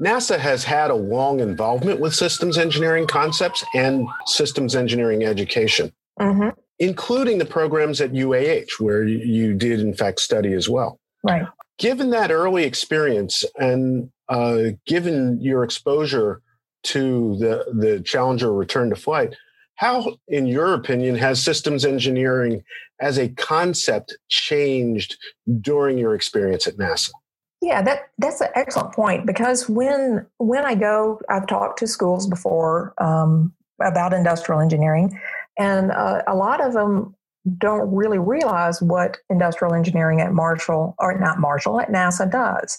NASA 0.00 0.38
has 0.38 0.64
had 0.64 0.90
a 0.90 0.94
long 0.94 1.40
involvement 1.40 2.00
with 2.00 2.14
systems 2.14 2.56
engineering 2.56 3.06
concepts 3.06 3.64
and 3.74 4.06
systems 4.26 4.76
engineering 4.76 5.24
education, 5.24 5.92
mm-hmm. 6.20 6.50
including 6.78 7.38
the 7.38 7.44
programs 7.44 8.00
at 8.00 8.12
UAH, 8.12 8.78
where 8.78 9.04
you 9.04 9.54
did, 9.54 9.80
in 9.80 9.94
fact, 9.94 10.20
study 10.20 10.52
as 10.52 10.68
well. 10.68 11.00
Right. 11.24 11.46
Given 11.78 12.10
that 12.10 12.30
early 12.30 12.64
experience 12.64 13.44
and 13.56 14.10
uh, 14.28 14.70
given 14.86 15.40
your 15.40 15.64
exposure 15.64 16.42
to 16.84 17.36
the, 17.38 17.64
the 17.72 18.00
Challenger 18.00 18.52
return 18.52 18.90
to 18.90 18.96
flight, 18.96 19.34
how, 19.74 20.16
in 20.26 20.46
your 20.46 20.74
opinion, 20.74 21.16
has 21.16 21.42
systems 21.42 21.84
engineering 21.84 22.62
as 23.00 23.16
a 23.18 23.28
concept 23.30 24.16
changed 24.28 25.16
during 25.60 25.98
your 25.98 26.14
experience 26.14 26.66
at 26.66 26.76
NASA? 26.76 27.10
Yeah, 27.60 27.82
that 27.82 28.10
that's 28.18 28.40
an 28.40 28.48
excellent 28.54 28.92
point 28.94 29.26
because 29.26 29.68
when 29.68 30.26
when 30.38 30.64
I 30.64 30.74
go, 30.74 31.20
I've 31.28 31.46
talked 31.46 31.80
to 31.80 31.86
schools 31.86 32.26
before 32.26 32.94
um, 32.98 33.52
about 33.82 34.12
industrial 34.12 34.60
engineering, 34.60 35.18
and 35.58 35.90
uh, 35.90 36.22
a 36.26 36.34
lot 36.34 36.64
of 36.64 36.72
them 36.72 37.14
don't 37.56 37.92
really 37.92 38.18
realize 38.18 38.80
what 38.82 39.16
industrial 39.30 39.74
engineering 39.74 40.20
at 40.20 40.32
Marshall 40.32 40.94
or 40.98 41.18
not 41.18 41.40
Marshall 41.40 41.80
at 41.80 41.88
NASA 41.88 42.30
does. 42.30 42.78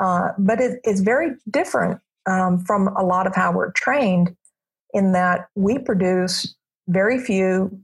Uh, 0.00 0.30
but 0.38 0.60
it, 0.60 0.80
it's 0.84 1.00
very 1.00 1.32
different 1.50 2.00
um, 2.26 2.58
from 2.64 2.88
a 2.96 3.02
lot 3.02 3.26
of 3.26 3.34
how 3.34 3.52
we're 3.52 3.72
trained 3.72 4.34
in 4.92 5.12
that 5.12 5.48
we 5.54 5.78
produce 5.78 6.54
very 6.88 7.18
few 7.18 7.78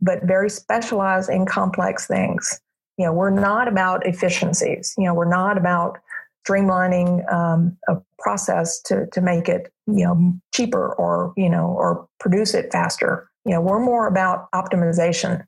but 0.00 0.22
very 0.24 0.50
specialized 0.50 1.30
and 1.30 1.46
complex 1.46 2.06
things. 2.06 2.60
You 2.98 3.06
know, 3.06 3.12
we're 3.12 3.30
not 3.30 3.68
about 3.68 4.06
efficiencies. 4.06 4.94
You 4.96 5.04
know, 5.04 5.14
we're 5.14 5.28
not 5.28 5.58
about 5.58 5.98
streamlining 6.46 7.30
um, 7.32 7.76
a 7.88 7.96
process 8.18 8.80
to 8.82 9.06
to 9.12 9.20
make 9.20 9.48
it 9.48 9.72
you 9.86 10.04
know 10.04 10.34
cheaper 10.54 10.94
or 10.94 11.32
you 11.36 11.48
know 11.48 11.66
or 11.66 12.08
produce 12.20 12.54
it 12.54 12.72
faster. 12.72 13.28
You 13.44 13.52
know, 13.52 13.60
we're 13.60 13.80
more 13.80 14.06
about 14.06 14.50
optimization. 14.52 15.44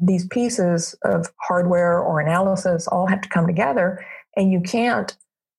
These 0.00 0.26
pieces 0.28 0.94
of 1.04 1.32
hardware 1.40 2.00
or 2.00 2.20
analysis 2.20 2.86
all 2.86 3.06
have 3.06 3.20
to 3.22 3.28
come 3.28 3.46
together, 3.46 4.04
and 4.36 4.52
you 4.52 4.60
can't 4.60 5.16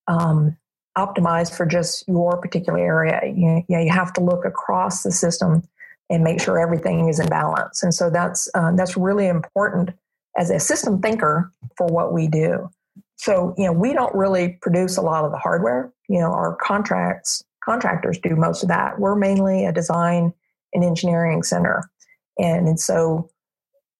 um, 0.07 0.57
optimize 0.97 1.55
for 1.55 1.65
just 1.65 2.07
your 2.07 2.37
particular 2.37 2.79
area. 2.79 3.21
You, 3.25 3.63
you, 3.67 3.77
know, 3.77 3.83
you 3.83 3.91
have 3.91 4.13
to 4.13 4.21
look 4.21 4.45
across 4.45 5.03
the 5.03 5.11
system 5.11 5.63
and 6.09 6.23
make 6.23 6.41
sure 6.41 6.59
everything 6.59 7.09
is 7.09 7.19
in 7.19 7.27
balance. 7.27 7.83
And 7.83 7.93
so 7.93 8.09
that's 8.09 8.49
uh, 8.53 8.71
that's 8.75 8.97
really 8.97 9.27
important 9.27 9.91
as 10.37 10.49
a 10.49 10.59
system 10.59 11.01
thinker 11.01 11.51
for 11.77 11.87
what 11.87 12.13
we 12.13 12.27
do. 12.27 12.69
So 13.17 13.53
you 13.57 13.65
know 13.65 13.73
we 13.73 13.93
don't 13.93 14.13
really 14.15 14.57
produce 14.61 14.97
a 14.97 15.01
lot 15.01 15.25
of 15.25 15.31
the 15.31 15.37
hardware. 15.37 15.91
You 16.07 16.19
know 16.19 16.31
our 16.31 16.55
contracts 16.61 17.43
contractors 17.63 18.19
do 18.19 18.35
most 18.35 18.63
of 18.63 18.69
that. 18.69 18.99
We're 18.99 19.15
mainly 19.15 19.65
a 19.65 19.71
design 19.71 20.33
and 20.73 20.83
engineering 20.83 21.43
center, 21.43 21.89
and, 22.37 22.67
and 22.67 22.79
so 22.79 23.29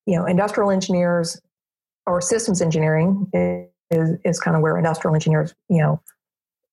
you 0.05 0.15
know 0.15 0.25
industrial 0.25 0.71
engineers 0.71 1.41
or 2.05 2.21
systems 2.21 2.61
engineering 2.61 3.29
is, 3.91 4.17
is, 4.23 4.39
kind 4.39 4.55
of 4.55 4.61
where 4.61 4.77
industrial 4.77 5.13
engineers 5.13 5.53
you 5.69 5.81
know 5.81 6.01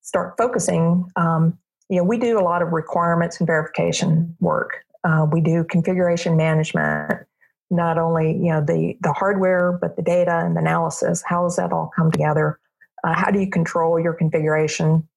start 0.01 0.35
focusing. 0.37 1.05
Um, 1.15 1.57
you 1.89 1.97
know 1.97 2.03
we 2.03 2.17
do 2.17 2.39
a 2.39 2.41
lot 2.41 2.61
of 2.61 2.71
requirements 2.71 3.39
and 3.39 3.47
verification 3.47 4.35
work 4.39 4.85
uh, 5.05 5.25
we 5.31 5.39
do 5.39 5.63
configuration 5.63 6.35
management, 6.35 7.27
not 7.69 7.97
only 7.97 8.31
you 8.31 8.51
know 8.51 8.61
the 8.61 8.97
the 9.01 9.13
hardware 9.13 9.71
but 9.71 9.95
the 9.95 10.01
data 10.01 10.41
and 10.45 10.55
the 10.55 10.61
analysis. 10.61 11.23
How 11.25 11.43
does 11.43 11.55
that 11.55 11.71
all 11.71 11.91
come 11.95 12.11
together? 12.11 12.59
Uh, 13.03 13.13
how 13.13 13.31
do 13.31 13.39
you 13.39 13.49
control 13.49 13.99
your 13.99 14.13
configuration? 14.13 15.07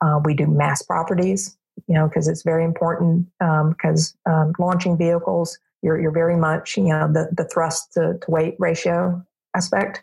Uh, 0.00 0.20
we 0.24 0.34
do 0.34 0.46
mass 0.46 0.82
properties, 0.82 1.56
you 1.86 1.94
know, 1.94 2.08
because 2.08 2.28
it's 2.28 2.42
very 2.42 2.64
important 2.64 3.28
because 3.38 4.14
um, 4.26 4.34
um, 4.34 4.52
launching 4.58 4.96
vehicles, 4.96 5.58
you're 5.82 6.00
you're 6.00 6.12
very 6.12 6.36
much 6.36 6.76
you 6.76 6.88
know 6.88 7.12
the 7.12 7.28
the 7.32 7.44
thrust 7.44 7.92
to, 7.94 8.18
to 8.20 8.30
weight 8.30 8.56
ratio 8.58 9.24
aspect. 9.56 10.02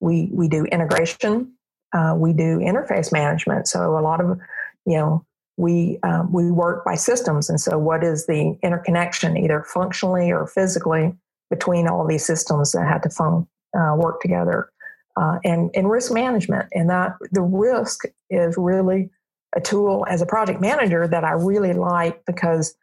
We 0.00 0.28
we 0.32 0.48
do 0.48 0.64
integration. 0.66 1.52
Uh, 1.92 2.14
we 2.16 2.34
do 2.34 2.58
interface 2.58 3.12
management. 3.12 3.66
So 3.68 3.98
a 3.98 4.02
lot 4.02 4.20
of 4.20 4.38
you 4.84 4.96
know 4.96 5.24
we 5.56 5.98
um, 6.02 6.32
we 6.32 6.50
work 6.50 6.84
by 6.84 6.94
systems, 6.94 7.50
and 7.50 7.60
so 7.60 7.78
what 7.78 8.04
is 8.04 8.26
the 8.26 8.58
interconnection, 8.62 9.36
either 9.36 9.64
functionally 9.64 10.30
or 10.30 10.46
physically, 10.46 11.14
between 11.50 11.88
all 11.88 12.06
these 12.06 12.24
systems 12.24 12.72
that 12.72 12.86
had 12.86 13.02
to 13.02 13.10
fun, 13.10 13.46
uh, 13.76 13.94
work 13.96 14.20
together, 14.20 14.70
uh, 15.16 15.38
and 15.44 15.70
and 15.74 15.90
risk 15.90 16.12
management, 16.12 16.66
and 16.72 16.90
that 16.90 17.14
the 17.32 17.42
risk 17.42 18.04
is 18.30 18.56
really 18.56 19.10
a 19.56 19.60
tool 19.60 20.06
as 20.08 20.20
a 20.20 20.26
project 20.26 20.60
manager 20.60 21.08
that 21.08 21.24
I 21.24 21.32
really 21.32 21.72
like 21.72 22.24
because 22.26 22.74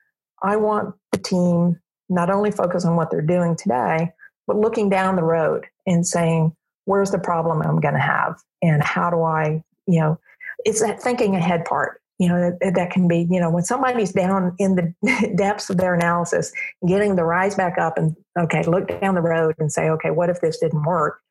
I 0.42 0.56
want 0.58 0.96
the 1.12 1.20
team 1.20 1.80
not 2.10 2.30
only 2.30 2.52
focus 2.52 2.86
on 2.86 2.96
what 2.96 3.10
they're 3.12 3.22
doing 3.22 3.56
today, 3.56 4.12
but 4.48 4.58
looking 4.58 4.90
down 4.90 5.16
the 5.16 5.24
road 5.24 5.66
and 5.88 6.06
saying, 6.06 6.56
where's 6.86 7.12
the 7.12 7.20
problem 7.20 7.62
I'm 7.62 7.80
going 7.80 7.94
to 7.94 8.00
have, 8.00 8.36
and 8.62 8.82
how 8.84 9.10
do 9.10 9.24
I, 9.24 9.64
you 9.88 10.00
know, 10.00 10.20
it's 10.66 10.82
that 10.82 11.02
thinking 11.02 11.36
ahead 11.36 11.66
part 11.66 12.02
you 12.20 12.30
know 12.30 12.56
that, 12.62 12.74
that, 12.76 12.92
can 12.92 13.08
be 13.08 13.28
you 13.30 13.40
know 13.40 13.50
when 13.50 13.64
somebody's 13.64 14.14
down 14.14 14.56
in 14.60 14.76
the 14.76 15.34
depths 15.38 15.70
of 15.70 15.78
their 15.78 15.94
analysis 15.94 16.52
getting 16.88 17.16
the 17.16 17.24
rise 17.24 17.56
back 17.56 17.78
up 17.78 17.98
and 17.98 18.16
okay 18.40 18.64
look 18.64 18.88
down 19.02 19.16
the 19.16 19.22
road 19.22 19.56
and 19.60 19.72
say 19.72 19.90
okay 19.90 20.12
what 20.12 20.30
if 20.30 20.42
this 20.42 20.58
didn't 20.58 20.84
work? 20.84 21.22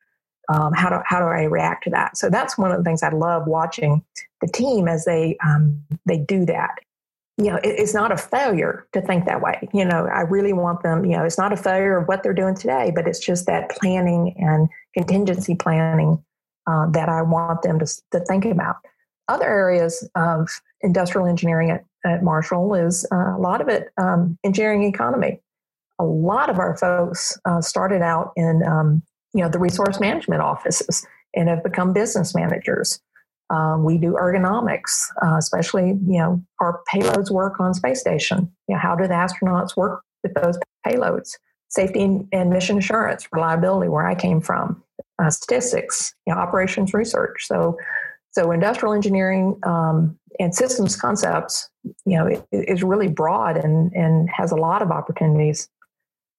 Um, 0.47 0.73
how 0.73 0.89
do 0.89 0.97
how 1.05 1.19
do 1.19 1.25
I 1.25 1.43
react 1.43 1.85
to 1.85 1.89
that? 1.91 2.17
So 2.17 2.29
that's 2.29 2.57
one 2.57 2.71
of 2.71 2.77
the 2.77 2.83
things 2.83 3.01
I 3.01 3.09
love 3.09 3.47
watching 3.47 4.03
the 4.41 4.47
team 4.47 4.87
as 4.87 5.05
they 5.05 5.37
um, 5.43 5.81
they 6.05 6.17
do 6.17 6.45
that. 6.45 6.75
You 7.37 7.45
know 7.45 7.55
it, 7.57 7.79
it's 7.79 7.95
not 7.95 8.11
a 8.11 8.17
failure 8.17 8.87
to 8.93 9.01
think 9.01 9.25
that 9.25 9.41
way. 9.41 9.67
You 9.73 9.85
know 9.85 10.07
I 10.07 10.21
really 10.21 10.53
want 10.53 10.83
them 10.83 11.03
you 11.03 11.17
know 11.17 11.23
it's 11.23 11.39
not 11.39 11.51
a 11.51 11.57
failure 11.57 11.97
of 11.97 12.07
what 12.07 12.21
they're 12.21 12.33
doing 12.33 12.55
today 12.55 12.91
but 12.93 13.07
it's 13.07 13.19
just 13.19 13.47
that 13.47 13.71
planning 13.71 14.35
and 14.37 14.69
contingency 14.95 15.55
planning 15.55 16.23
uh, 16.67 16.89
that 16.91 17.09
I 17.09 17.21
want 17.21 17.61
them 17.63 17.79
to, 17.79 17.85
to 18.11 18.19
think 18.21 18.45
about 18.45 18.77
other 19.27 19.45
areas 19.45 20.07
of 20.15 20.49
industrial 20.81 21.27
engineering 21.27 21.71
at, 21.71 21.85
at 22.05 22.23
Marshall 22.23 22.73
is 22.75 23.05
uh, 23.11 23.35
a 23.35 23.39
lot 23.39 23.61
of 23.61 23.67
it 23.67 23.89
um, 23.97 24.37
engineering 24.43 24.83
economy. 24.83 25.41
A 25.99 26.03
lot 26.03 26.49
of 26.49 26.59
our 26.59 26.77
folks 26.77 27.37
uh, 27.45 27.61
started 27.61 28.01
out 28.01 28.31
in 28.35 28.63
um, 28.63 29.01
you 29.33 29.41
know 29.41 29.49
the 29.49 29.59
resource 29.59 29.99
management 29.99 30.41
offices 30.41 31.05
and 31.35 31.49
have 31.49 31.63
become 31.63 31.93
business 31.93 32.33
managers. 32.33 32.99
Um, 33.49 33.83
we 33.83 33.97
do 33.97 34.13
ergonomics, 34.13 35.07
uh, 35.23 35.37
especially 35.37 35.89
you 36.07 36.19
know 36.19 36.43
our 36.59 36.81
payloads 36.91 37.29
work 37.29 37.59
on 37.59 37.73
space 37.73 37.99
station. 37.99 38.51
You 38.67 38.75
know, 38.75 38.79
how 38.79 38.95
do 38.95 39.07
the 39.07 39.13
astronauts 39.13 39.75
work 39.75 40.01
with 40.23 40.33
those 40.33 40.57
payloads? 40.85 41.31
Safety 41.69 42.25
and, 42.31 42.49
mission 42.49 42.77
assurance, 42.77 43.27
reliability, 43.33 43.89
where 43.89 44.07
I 44.07 44.15
came 44.15 44.39
from, 44.39 44.81
uh, 45.21 45.29
statistics, 45.29 46.13
you 46.25 46.33
know, 46.33 46.39
operations 46.39 46.93
research. 46.93 47.47
So 47.47 47.77
so 48.35 48.51
industrial 48.51 48.93
engineering 48.93 49.57
um, 49.63 50.19
and 50.41 50.53
systems 50.53 50.97
concepts, 50.97 51.69
you 52.05 52.17
know, 52.17 52.43
is 52.51 52.83
really 52.83 53.07
broad 53.07 53.55
and, 53.55 53.93
and 53.93 54.29
has 54.29 54.51
a 54.51 54.57
lot 54.57 54.81
of 54.81 54.91
opportunities 54.91 55.69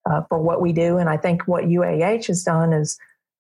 uh, 0.05 0.21
for 0.29 0.39
what 0.39 0.61
we 0.61 0.75
do. 0.75 0.99
And 0.99 1.09
I 1.09 1.17
think 1.17 1.49
what 1.49 1.65
UAH 1.65 2.27
has 2.27 2.45
done 2.45 2.75
is, 2.75 2.99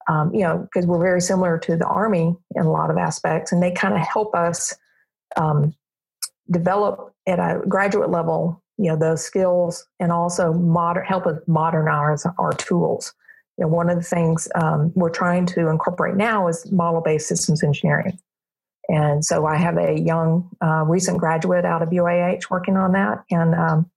um, 0.08 0.34
you 0.34 0.40
know, 0.40 0.56
because 0.56 0.86
we're 0.86 1.02
very 1.02 1.20
similar 1.20 1.58
to 1.58 1.76
the 1.76 1.84
Army 1.84 2.34
in 2.54 2.62
a 2.64 2.72
lot 2.72 2.90
of 2.90 2.96
aspects, 2.96 3.52
and 3.52 3.62
they 3.62 3.72
kind 3.72 3.94
of 3.94 4.00
help 4.00 4.34
us 4.34 4.74
um, 5.36 5.74
develop 6.50 7.12
at 7.26 7.38
a 7.38 7.60
graduate 7.68 8.08
level, 8.08 8.62
you 8.78 8.88
know, 8.88 8.96
those 8.96 9.22
skills 9.22 9.86
and 10.00 10.10
also 10.12 10.54
moder- 10.54 11.02
help 11.02 11.26
us 11.26 11.38
modernize 11.46 12.24
our 12.38 12.52
tools. 12.52 13.12
You 13.58 13.64
know, 13.64 13.68
one 13.68 13.90
of 13.90 13.96
the 13.98 14.02
things 14.02 14.48
um, 14.54 14.92
we're 14.94 15.10
trying 15.10 15.44
to 15.46 15.68
incorporate 15.68 16.14
now 16.16 16.48
is 16.48 16.72
model-based 16.72 17.28
systems 17.28 17.62
engineering. 17.62 18.18
And 18.88 19.24
so 19.24 19.46
I 19.46 19.56
have 19.56 19.76
a 19.78 19.98
young, 19.98 20.48
uh, 20.64 20.84
recent 20.84 21.18
graduate 21.18 21.64
out 21.64 21.82
of 21.82 21.88
UAH 21.90 22.50
working 22.50 22.76
on 22.76 22.92
that. 22.92 23.24
And, 23.30 23.54
um, 23.54 23.90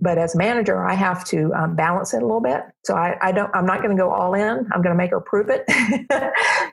but 0.00 0.18
as 0.18 0.34
manager, 0.34 0.84
I 0.84 0.94
have 0.94 1.24
to 1.26 1.52
um, 1.54 1.76
balance 1.76 2.12
it 2.14 2.22
a 2.22 2.26
little 2.26 2.40
bit. 2.40 2.62
So 2.84 2.94
I, 2.94 3.16
I 3.20 3.32
don't, 3.32 3.50
I'm 3.54 3.66
not 3.66 3.82
going 3.82 3.96
to 3.96 4.00
go 4.00 4.10
all 4.10 4.34
in. 4.34 4.68
I'm 4.72 4.82
going 4.82 4.94
to 4.94 4.94
make 4.94 5.10
her 5.10 5.20
prove 5.20 5.48
it. 5.48 5.64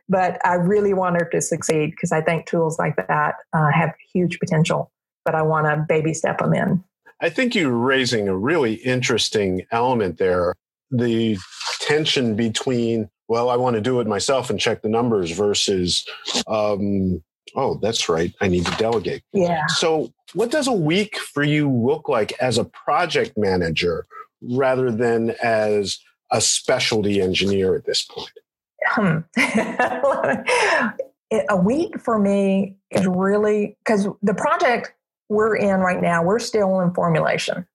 but 0.09 0.45
I 0.45 0.55
really 0.55 0.93
want 0.93 1.15
her 1.15 1.29
to 1.31 1.41
succeed 1.41 1.91
because 1.91 2.11
I 2.11 2.21
think 2.21 2.45
tools 2.45 2.79
like 2.79 2.95
that 2.95 3.35
uh, 3.53 3.71
have 3.71 3.93
huge 4.13 4.39
potential. 4.39 4.91
But 5.23 5.35
I 5.35 5.43
want 5.43 5.67
to 5.67 5.85
baby 5.87 6.13
step 6.13 6.39
them 6.39 6.53
in. 6.53 6.83
I 7.21 7.29
think 7.29 7.53
you're 7.53 7.71
raising 7.71 8.27
a 8.27 8.35
really 8.35 8.73
interesting 8.73 9.65
element 9.71 10.17
there. 10.17 10.55
The 10.91 11.37
tension 11.79 12.35
between 12.35 13.09
well, 13.31 13.49
I 13.49 13.55
want 13.55 13.77
to 13.77 13.81
do 13.81 14.01
it 14.01 14.07
myself 14.07 14.49
and 14.49 14.59
check 14.59 14.81
the 14.81 14.89
numbers 14.89 15.31
versus, 15.31 16.05
um, 16.47 17.23
oh, 17.55 17.79
that's 17.81 18.09
right, 18.09 18.33
I 18.41 18.49
need 18.49 18.65
to 18.65 18.75
delegate. 18.75 19.23
Yeah. 19.31 19.67
So, 19.67 20.11
what 20.33 20.51
does 20.51 20.67
a 20.67 20.73
week 20.73 21.17
for 21.17 21.41
you 21.41 21.71
look 21.71 22.09
like 22.09 22.33
as 22.41 22.57
a 22.57 22.65
project 22.65 23.37
manager 23.37 24.05
rather 24.41 24.91
than 24.91 25.33
as 25.41 25.97
a 26.29 26.41
specialty 26.41 27.21
engineer 27.21 27.73
at 27.73 27.85
this 27.85 28.03
point? 28.03 28.33
Hmm. 28.87 29.19
a 31.49 31.55
week 31.55 32.01
for 32.01 32.19
me 32.19 32.75
is 32.89 33.07
really 33.07 33.77
because 33.85 34.09
the 34.21 34.33
project 34.33 34.91
we're 35.29 35.55
in 35.55 35.79
right 35.79 36.01
now, 36.01 36.21
we're 36.21 36.39
still 36.39 36.81
in 36.81 36.93
formulation. 36.93 37.65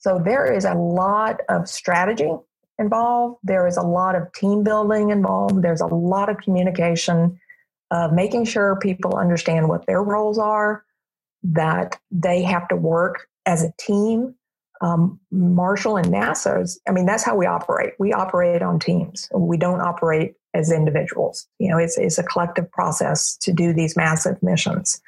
So 0.00 0.20
there 0.22 0.52
is 0.52 0.66
a 0.66 0.74
lot 0.74 1.40
of 1.48 1.66
strategy 1.66 2.30
involved. 2.78 3.38
There 3.42 3.66
is 3.66 3.76
a 3.76 3.82
lot 3.82 4.14
of 4.14 4.32
team 4.32 4.62
building 4.62 5.10
involved. 5.10 5.62
There's 5.62 5.80
a 5.80 5.86
lot 5.86 6.28
of 6.28 6.38
communication, 6.38 7.38
making 8.12 8.44
sure 8.44 8.78
people 8.80 9.16
understand 9.16 9.68
what 9.68 9.86
their 9.86 10.02
roles 10.02 10.38
are, 10.38 10.84
that 11.42 11.98
they 12.10 12.42
have 12.42 12.68
to 12.68 12.76
work 12.76 13.28
as 13.46 13.62
a 13.62 13.72
team 13.78 14.34
um, 14.80 15.18
Marshall 15.30 15.96
and 15.96 16.08
NASA's, 16.08 16.80
I 16.88 16.92
mean, 16.92 17.06
that's 17.06 17.24
how 17.24 17.36
we 17.36 17.46
operate. 17.46 17.94
We 17.98 18.12
operate 18.12 18.62
on 18.62 18.78
teams. 18.78 19.28
We 19.34 19.56
don't 19.56 19.80
operate 19.80 20.34
as 20.54 20.70
individuals. 20.70 21.46
You 21.58 21.70
know, 21.70 21.78
it's, 21.78 21.98
it's 21.98 22.18
a 22.18 22.22
collective 22.22 22.70
process 22.70 23.36
to 23.38 23.52
do 23.52 23.72
these 23.72 23.96
massive 23.96 24.42
missions. 24.42 25.00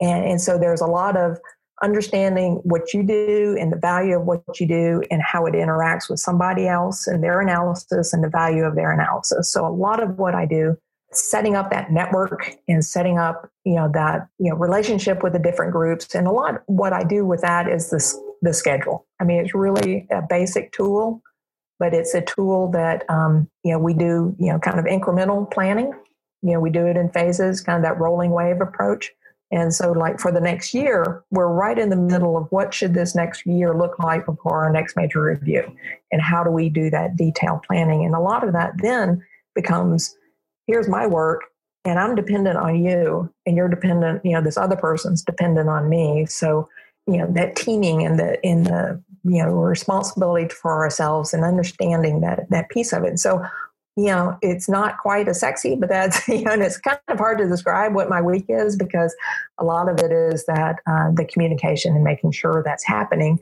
And, 0.00 0.24
and 0.24 0.40
so 0.40 0.58
there's 0.58 0.80
a 0.80 0.86
lot 0.86 1.16
of 1.16 1.38
understanding 1.82 2.60
what 2.64 2.92
you 2.92 3.02
do 3.02 3.56
and 3.58 3.72
the 3.72 3.76
value 3.76 4.18
of 4.18 4.26
what 4.26 4.42
you 4.60 4.66
do 4.66 5.02
and 5.10 5.22
how 5.22 5.46
it 5.46 5.54
interacts 5.54 6.10
with 6.10 6.20
somebody 6.20 6.66
else 6.66 7.06
and 7.06 7.22
their 7.22 7.40
analysis 7.40 8.12
and 8.12 8.22
the 8.22 8.28
value 8.28 8.64
of 8.64 8.74
their 8.74 8.92
analysis. 8.92 9.52
So 9.52 9.66
a 9.66 9.70
lot 9.70 10.02
of 10.02 10.18
what 10.18 10.34
I 10.34 10.46
do 10.46 10.76
setting 11.12 11.56
up 11.56 11.70
that 11.70 11.90
network 11.90 12.56
and 12.68 12.84
setting 12.84 13.18
up 13.18 13.50
you 13.64 13.74
know 13.74 13.90
that 13.92 14.28
you 14.38 14.48
know 14.48 14.56
relationship 14.56 15.22
with 15.22 15.32
the 15.32 15.38
different 15.38 15.72
groups. 15.72 16.14
And 16.14 16.26
a 16.26 16.30
lot 16.30 16.62
what 16.66 16.92
i 16.92 17.02
do 17.02 17.26
with 17.26 17.40
that 17.40 17.68
is 17.68 17.90
this 17.90 18.16
the 18.42 18.52
schedule. 18.54 19.06
I 19.20 19.24
mean 19.24 19.40
it's 19.40 19.54
really 19.54 20.06
a 20.10 20.22
basic 20.22 20.72
tool 20.72 21.22
but 21.80 21.94
it's 21.94 22.14
a 22.14 22.20
tool 22.20 22.70
that 22.70 23.04
um, 23.08 23.48
you 23.64 23.72
know 23.72 23.78
we 23.80 23.94
do 23.94 24.36
you 24.38 24.52
know 24.52 24.60
kind 24.60 24.78
of 24.78 24.84
incremental 24.84 25.50
planning. 25.50 25.92
You 26.42 26.52
know 26.52 26.60
we 26.60 26.70
do 26.70 26.86
it 26.86 26.96
in 26.96 27.10
phases 27.10 27.60
kind 27.60 27.76
of 27.76 27.82
that 27.82 27.98
rolling 27.98 28.30
wave 28.30 28.60
approach 28.60 29.10
and 29.50 29.74
so 29.74 29.92
like 29.92 30.18
for 30.20 30.32
the 30.32 30.40
next 30.40 30.74
year 30.74 31.22
we're 31.30 31.52
right 31.52 31.78
in 31.78 31.88
the 31.88 31.96
middle 31.96 32.36
of 32.36 32.46
what 32.50 32.72
should 32.72 32.94
this 32.94 33.14
next 33.14 33.44
year 33.46 33.74
look 33.74 33.98
like 33.98 34.24
before 34.26 34.64
our 34.64 34.72
next 34.72 34.96
major 34.96 35.22
review 35.22 35.64
and 36.12 36.22
how 36.22 36.42
do 36.44 36.50
we 36.50 36.68
do 36.68 36.90
that 36.90 37.16
detailed 37.16 37.62
planning 37.62 38.04
and 38.04 38.14
a 38.14 38.20
lot 38.20 38.46
of 38.46 38.52
that 38.52 38.72
then 38.78 39.22
becomes 39.54 40.16
here's 40.66 40.88
my 40.88 41.06
work 41.06 41.42
and 41.84 41.98
I'm 41.98 42.14
dependent 42.14 42.56
on 42.56 42.84
you 42.84 43.32
and 43.46 43.56
you're 43.56 43.68
dependent, 43.68 44.24
you 44.24 44.32
know, 44.32 44.42
this 44.42 44.56
other 44.56 44.76
person's 44.76 45.22
dependent 45.22 45.68
on 45.68 45.88
me. 45.88 46.26
So, 46.26 46.68
you 47.06 47.16
know, 47.16 47.26
that 47.32 47.56
teaming 47.56 48.04
and 48.04 48.18
the 48.18 48.40
in 48.46 48.64
the, 48.64 49.02
you 49.24 49.42
know, 49.42 49.50
responsibility 49.50 50.48
for 50.48 50.72
ourselves 50.78 51.32
and 51.32 51.44
understanding 51.44 52.20
that 52.20 52.48
that 52.50 52.68
piece 52.68 52.92
of 52.92 53.04
it. 53.04 53.18
So, 53.18 53.44
you 53.96 54.06
know, 54.06 54.38
it's 54.40 54.68
not 54.68 54.98
quite 54.98 55.28
as 55.28 55.40
sexy, 55.40 55.76
but 55.76 55.88
that's, 55.88 56.26
you 56.28 56.42
know, 56.42 56.52
and 56.52 56.62
it's 56.62 56.78
kind 56.78 56.98
of 57.08 57.18
hard 57.18 57.38
to 57.38 57.48
describe 57.48 57.94
what 57.94 58.08
my 58.08 58.20
week 58.20 58.46
is 58.48 58.76
because 58.76 59.14
a 59.58 59.64
lot 59.64 59.88
of 59.88 59.98
it 59.98 60.12
is 60.12 60.46
that 60.46 60.76
uh, 60.86 61.10
the 61.12 61.24
communication 61.24 61.94
and 61.94 62.04
making 62.04 62.32
sure 62.32 62.62
that's 62.64 62.84
happening. 62.84 63.38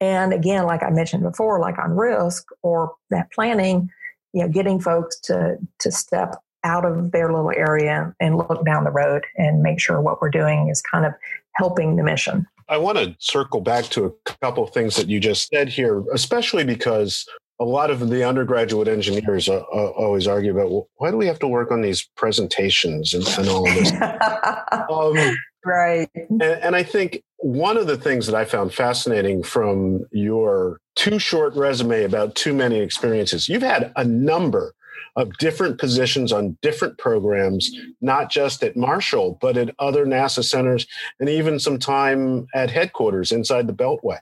And 0.00 0.32
again, 0.32 0.66
like 0.66 0.82
I 0.82 0.90
mentioned 0.90 1.22
before, 1.22 1.58
like 1.58 1.78
on 1.78 1.96
risk 1.96 2.46
or 2.62 2.94
that 3.10 3.32
planning, 3.32 3.90
you 4.32 4.42
know, 4.42 4.48
getting 4.48 4.78
folks 4.78 5.18
to 5.20 5.56
to 5.78 5.90
step 5.90 6.36
out 6.64 6.84
of 6.84 7.12
their 7.12 7.32
little 7.32 7.52
area 7.52 8.14
and 8.20 8.36
look 8.36 8.64
down 8.64 8.84
the 8.84 8.90
road 8.90 9.24
and 9.36 9.62
make 9.62 9.80
sure 9.80 10.00
what 10.00 10.20
we're 10.20 10.30
doing 10.30 10.68
is 10.68 10.82
kind 10.82 11.06
of 11.06 11.14
helping 11.54 11.96
the 11.96 12.02
mission. 12.02 12.46
I 12.68 12.78
want 12.78 12.98
to 12.98 13.14
circle 13.20 13.60
back 13.60 13.84
to 13.86 14.06
a 14.06 14.32
couple 14.42 14.64
of 14.64 14.70
things 14.70 14.96
that 14.96 15.08
you 15.08 15.20
just 15.20 15.48
said 15.48 15.68
here, 15.68 16.02
especially 16.12 16.64
because 16.64 17.24
a 17.58 17.64
lot 17.64 17.90
of 17.90 18.08
the 18.08 18.26
undergraduate 18.26 18.88
engineers 18.88 19.48
uh, 19.48 19.62
uh, 19.72 19.90
always 19.90 20.26
argue 20.26 20.52
about 20.52 20.70
well, 20.70 20.88
why 20.96 21.10
do 21.10 21.16
we 21.16 21.26
have 21.26 21.38
to 21.38 21.48
work 21.48 21.70
on 21.70 21.80
these 21.80 22.08
presentations 22.16 23.14
and, 23.14 23.26
and 23.38 23.48
all 23.48 23.66
of 23.66 23.74
this. 23.74 23.92
um, 24.90 25.36
right. 25.64 26.08
And, 26.14 26.42
and 26.42 26.76
I 26.76 26.82
think 26.82 27.22
one 27.38 27.76
of 27.76 27.86
the 27.86 27.96
things 27.96 28.26
that 28.26 28.34
I 28.34 28.44
found 28.44 28.74
fascinating 28.74 29.42
from 29.42 30.06
your 30.10 30.80
too 30.96 31.18
short 31.18 31.54
resume 31.54 32.04
about 32.04 32.34
too 32.34 32.52
many 32.52 32.80
experiences, 32.80 33.48
you've 33.48 33.62
had 33.62 33.92
a 33.96 34.04
number 34.04 34.74
of 35.16 35.36
different 35.38 35.78
positions 35.78 36.30
on 36.30 36.58
different 36.60 36.98
programs, 36.98 37.70
not 38.02 38.30
just 38.30 38.62
at 38.62 38.76
Marshall, 38.76 39.38
but 39.40 39.56
at 39.56 39.74
other 39.78 40.04
NASA 40.04 40.44
centers 40.44 40.86
and 41.18 41.28
even 41.28 41.58
some 41.58 41.78
time 41.78 42.46
at 42.54 42.70
headquarters 42.70 43.32
inside 43.32 43.66
the 43.66 43.72
Beltway. 43.72 44.18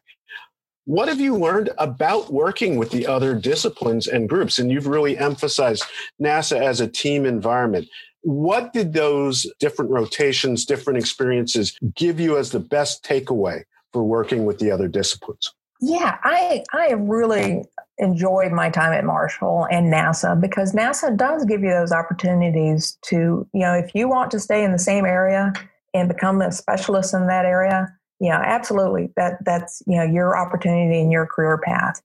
What 0.86 1.08
have 1.08 1.20
you 1.20 1.36
learned 1.36 1.70
about 1.78 2.32
working 2.32 2.76
with 2.76 2.90
the 2.90 3.06
other 3.06 3.34
disciplines 3.34 4.06
and 4.06 4.28
groups? 4.28 4.58
And 4.58 4.70
you've 4.70 4.86
really 4.86 5.16
emphasized 5.16 5.84
NASA 6.20 6.60
as 6.60 6.80
a 6.80 6.86
team 6.86 7.24
environment. 7.24 7.88
What 8.20 8.72
did 8.72 8.92
those 8.92 9.46
different 9.60 9.90
rotations, 9.90 10.66
different 10.66 10.99
experiences 10.99 11.76
give 11.94 12.20
you 12.20 12.36
as 12.36 12.50
the 12.50 12.60
best 12.60 13.02
takeaway 13.02 13.62
for 13.92 14.02
working 14.02 14.44
with 14.44 14.58
the 14.58 14.70
other 14.70 14.88
disciplines? 14.88 15.54
Yeah, 15.80 16.18
I 16.23 16.64
I 16.73 16.92
really 16.92 17.64
enjoyed 17.99 18.52
my 18.52 18.70
time 18.70 18.92
at 18.92 19.04
Marshall 19.04 19.66
and 19.70 19.92
NASA 19.92 20.38
because 20.38 20.73
NASA 20.73 21.16
does 21.16 21.44
give 21.44 21.62
you 21.62 21.70
those 21.70 21.92
opportunities 21.92 22.99
to, 23.02 23.47
you 23.52 23.60
know, 23.60 23.75
if 23.75 23.94
you 23.94 24.08
want 24.08 24.30
to 24.32 24.40
stay 24.40 24.64
in 24.64 24.73
the 24.73 24.78
same 24.78 25.04
area 25.04 25.52
and 25.92 26.08
become 26.08 26.40
a 26.40 26.52
specialist 26.52 27.14
in 27.14 27.26
that 27.28 27.44
area, 27.44 27.94
yeah, 28.20 28.40
absolutely. 28.44 29.12
That 29.16 29.44
that's 29.44 29.82
you 29.86 29.96
know 29.96 30.04
your 30.04 30.36
opportunity 30.36 31.00
and 31.00 31.12
your 31.12 31.26
career 31.26 31.58
path. 31.58 32.02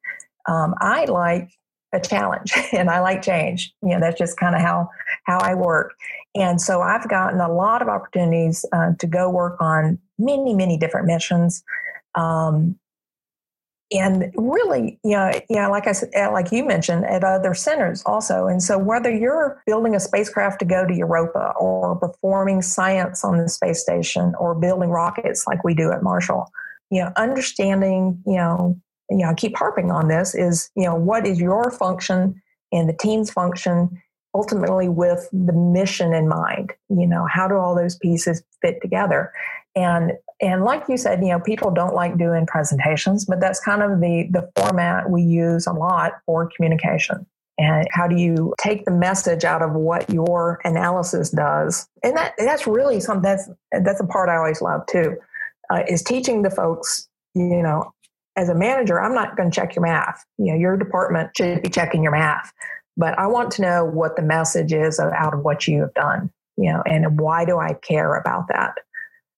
Um, 0.47 0.73
I 0.79 1.05
like 1.05 1.51
a 1.93 1.99
challenge 1.99 2.53
and 2.73 2.89
I 2.89 2.99
like 2.99 3.21
change. 3.21 3.73
You 3.81 3.89
know, 3.89 3.99
that's 3.99 4.17
just 4.17 4.37
kind 4.37 4.55
of 4.55 4.61
how 4.61 4.89
how 5.25 5.39
I 5.39 5.53
work. 5.53 5.93
And 6.35 6.61
so 6.61 6.81
I've 6.81 7.07
gotten 7.09 7.39
a 7.39 7.51
lot 7.51 7.81
of 7.81 7.87
opportunities 7.87 8.65
uh, 8.71 8.93
to 8.99 9.07
go 9.07 9.29
work 9.29 9.57
on 9.59 9.99
many 10.17 10.53
many 10.53 10.77
different 10.77 11.07
missions. 11.07 11.63
Um, 12.15 12.77
and 13.91 14.31
really, 14.35 14.99
you 15.03 15.11
know, 15.11 15.31
you 15.49 15.55
know, 15.55 15.71
like 15.71 15.87
I 15.87 15.93
said, 15.93 16.09
uh, 16.15 16.31
like 16.31 16.51
you 16.51 16.63
mentioned, 16.63 17.05
at 17.05 17.23
other 17.23 17.53
centers 17.53 18.03
also. 18.05 18.47
And 18.47 18.61
so, 18.61 18.77
whether 18.77 19.09
you're 19.09 19.61
building 19.65 19.95
a 19.95 19.99
spacecraft 19.99 20.59
to 20.59 20.65
go 20.65 20.85
to 20.85 20.93
Europa, 20.93 21.53
or 21.59 21.95
performing 21.95 22.61
science 22.61 23.23
on 23.23 23.37
the 23.37 23.49
space 23.49 23.81
station, 23.81 24.35
or 24.39 24.53
building 24.53 24.89
rockets 24.89 25.45
like 25.47 25.63
we 25.63 25.73
do 25.73 25.91
at 25.91 26.03
Marshall, 26.03 26.51
you 26.91 27.01
know, 27.01 27.11
understanding, 27.17 28.21
you 28.27 28.35
know, 28.35 28.79
you 29.09 29.17
know, 29.17 29.29
I 29.29 29.33
keep 29.33 29.57
harping 29.57 29.91
on 29.91 30.07
this 30.07 30.35
is, 30.35 30.69
you 30.75 30.83
know, 30.83 30.95
what 30.95 31.25
is 31.25 31.39
your 31.39 31.71
function 31.71 32.39
and 32.71 32.87
the 32.87 32.93
team's 32.93 33.31
function 33.31 34.01
ultimately 34.35 34.87
with 34.87 35.27
the 35.31 35.53
mission 35.53 36.13
in 36.13 36.27
mind 36.27 36.71
you 36.89 37.07
know 37.07 37.25
how 37.31 37.47
do 37.47 37.55
all 37.55 37.75
those 37.75 37.95
pieces 37.97 38.43
fit 38.61 38.79
together 38.81 39.31
and 39.75 40.13
and 40.41 40.63
like 40.63 40.83
you 40.87 40.97
said 40.97 41.21
you 41.21 41.29
know 41.29 41.39
people 41.39 41.71
don't 41.71 41.93
like 41.93 42.17
doing 42.17 42.45
presentations 42.45 43.25
but 43.25 43.39
that's 43.39 43.59
kind 43.59 43.81
of 43.81 43.99
the 43.99 44.27
the 44.31 44.49
format 44.55 45.09
we 45.09 45.21
use 45.21 45.67
a 45.67 45.73
lot 45.73 46.13
for 46.25 46.49
communication. 46.55 47.25
And 47.61 47.85
how 47.91 48.07
do 48.07 48.15
you 48.15 48.53
take 48.57 48.85
the 48.85 48.91
message 48.91 49.43
out 49.43 49.61
of 49.61 49.73
what 49.73 50.09
your 50.09 50.61
analysis 50.63 51.29
does? 51.29 51.89
And 52.03 52.15
that 52.15 52.33
that's 52.37 52.65
really 52.65 53.01
something 53.01 53.23
that's 53.23 53.49
that's 53.83 53.99
a 53.99 54.05
part 54.05 54.29
i 54.29 54.37
always 54.37 54.61
love 54.61 54.85
too 54.87 55.17
uh, 55.69 55.83
is 55.87 56.01
teaching 56.01 56.41
the 56.41 56.49
folks 56.49 57.07
you 57.35 57.61
know 57.61 57.93
as 58.37 58.47
a 58.47 58.55
manager 58.55 59.01
i'm 59.01 59.13
not 59.13 59.35
going 59.35 59.51
to 59.51 59.55
check 59.55 59.75
your 59.75 59.83
math. 59.83 60.23
You 60.37 60.53
know 60.53 60.59
your 60.59 60.77
department 60.77 61.31
should 61.35 61.61
be 61.61 61.69
checking 61.69 62.01
your 62.01 62.13
math. 62.13 62.51
But 62.95 63.17
I 63.17 63.27
want 63.27 63.51
to 63.53 63.61
know 63.61 63.85
what 63.85 64.17
the 64.17 64.21
message 64.21 64.73
is 64.73 64.99
out 64.99 65.33
of 65.33 65.39
what 65.39 65.67
you 65.67 65.81
have 65.81 65.93
done, 65.93 66.29
you 66.57 66.69
know, 66.69 66.83
and 66.85 67.17
why 67.17 67.45
do 67.45 67.57
I 67.57 67.73
care 67.73 68.15
about 68.15 68.49
that? 68.49 68.75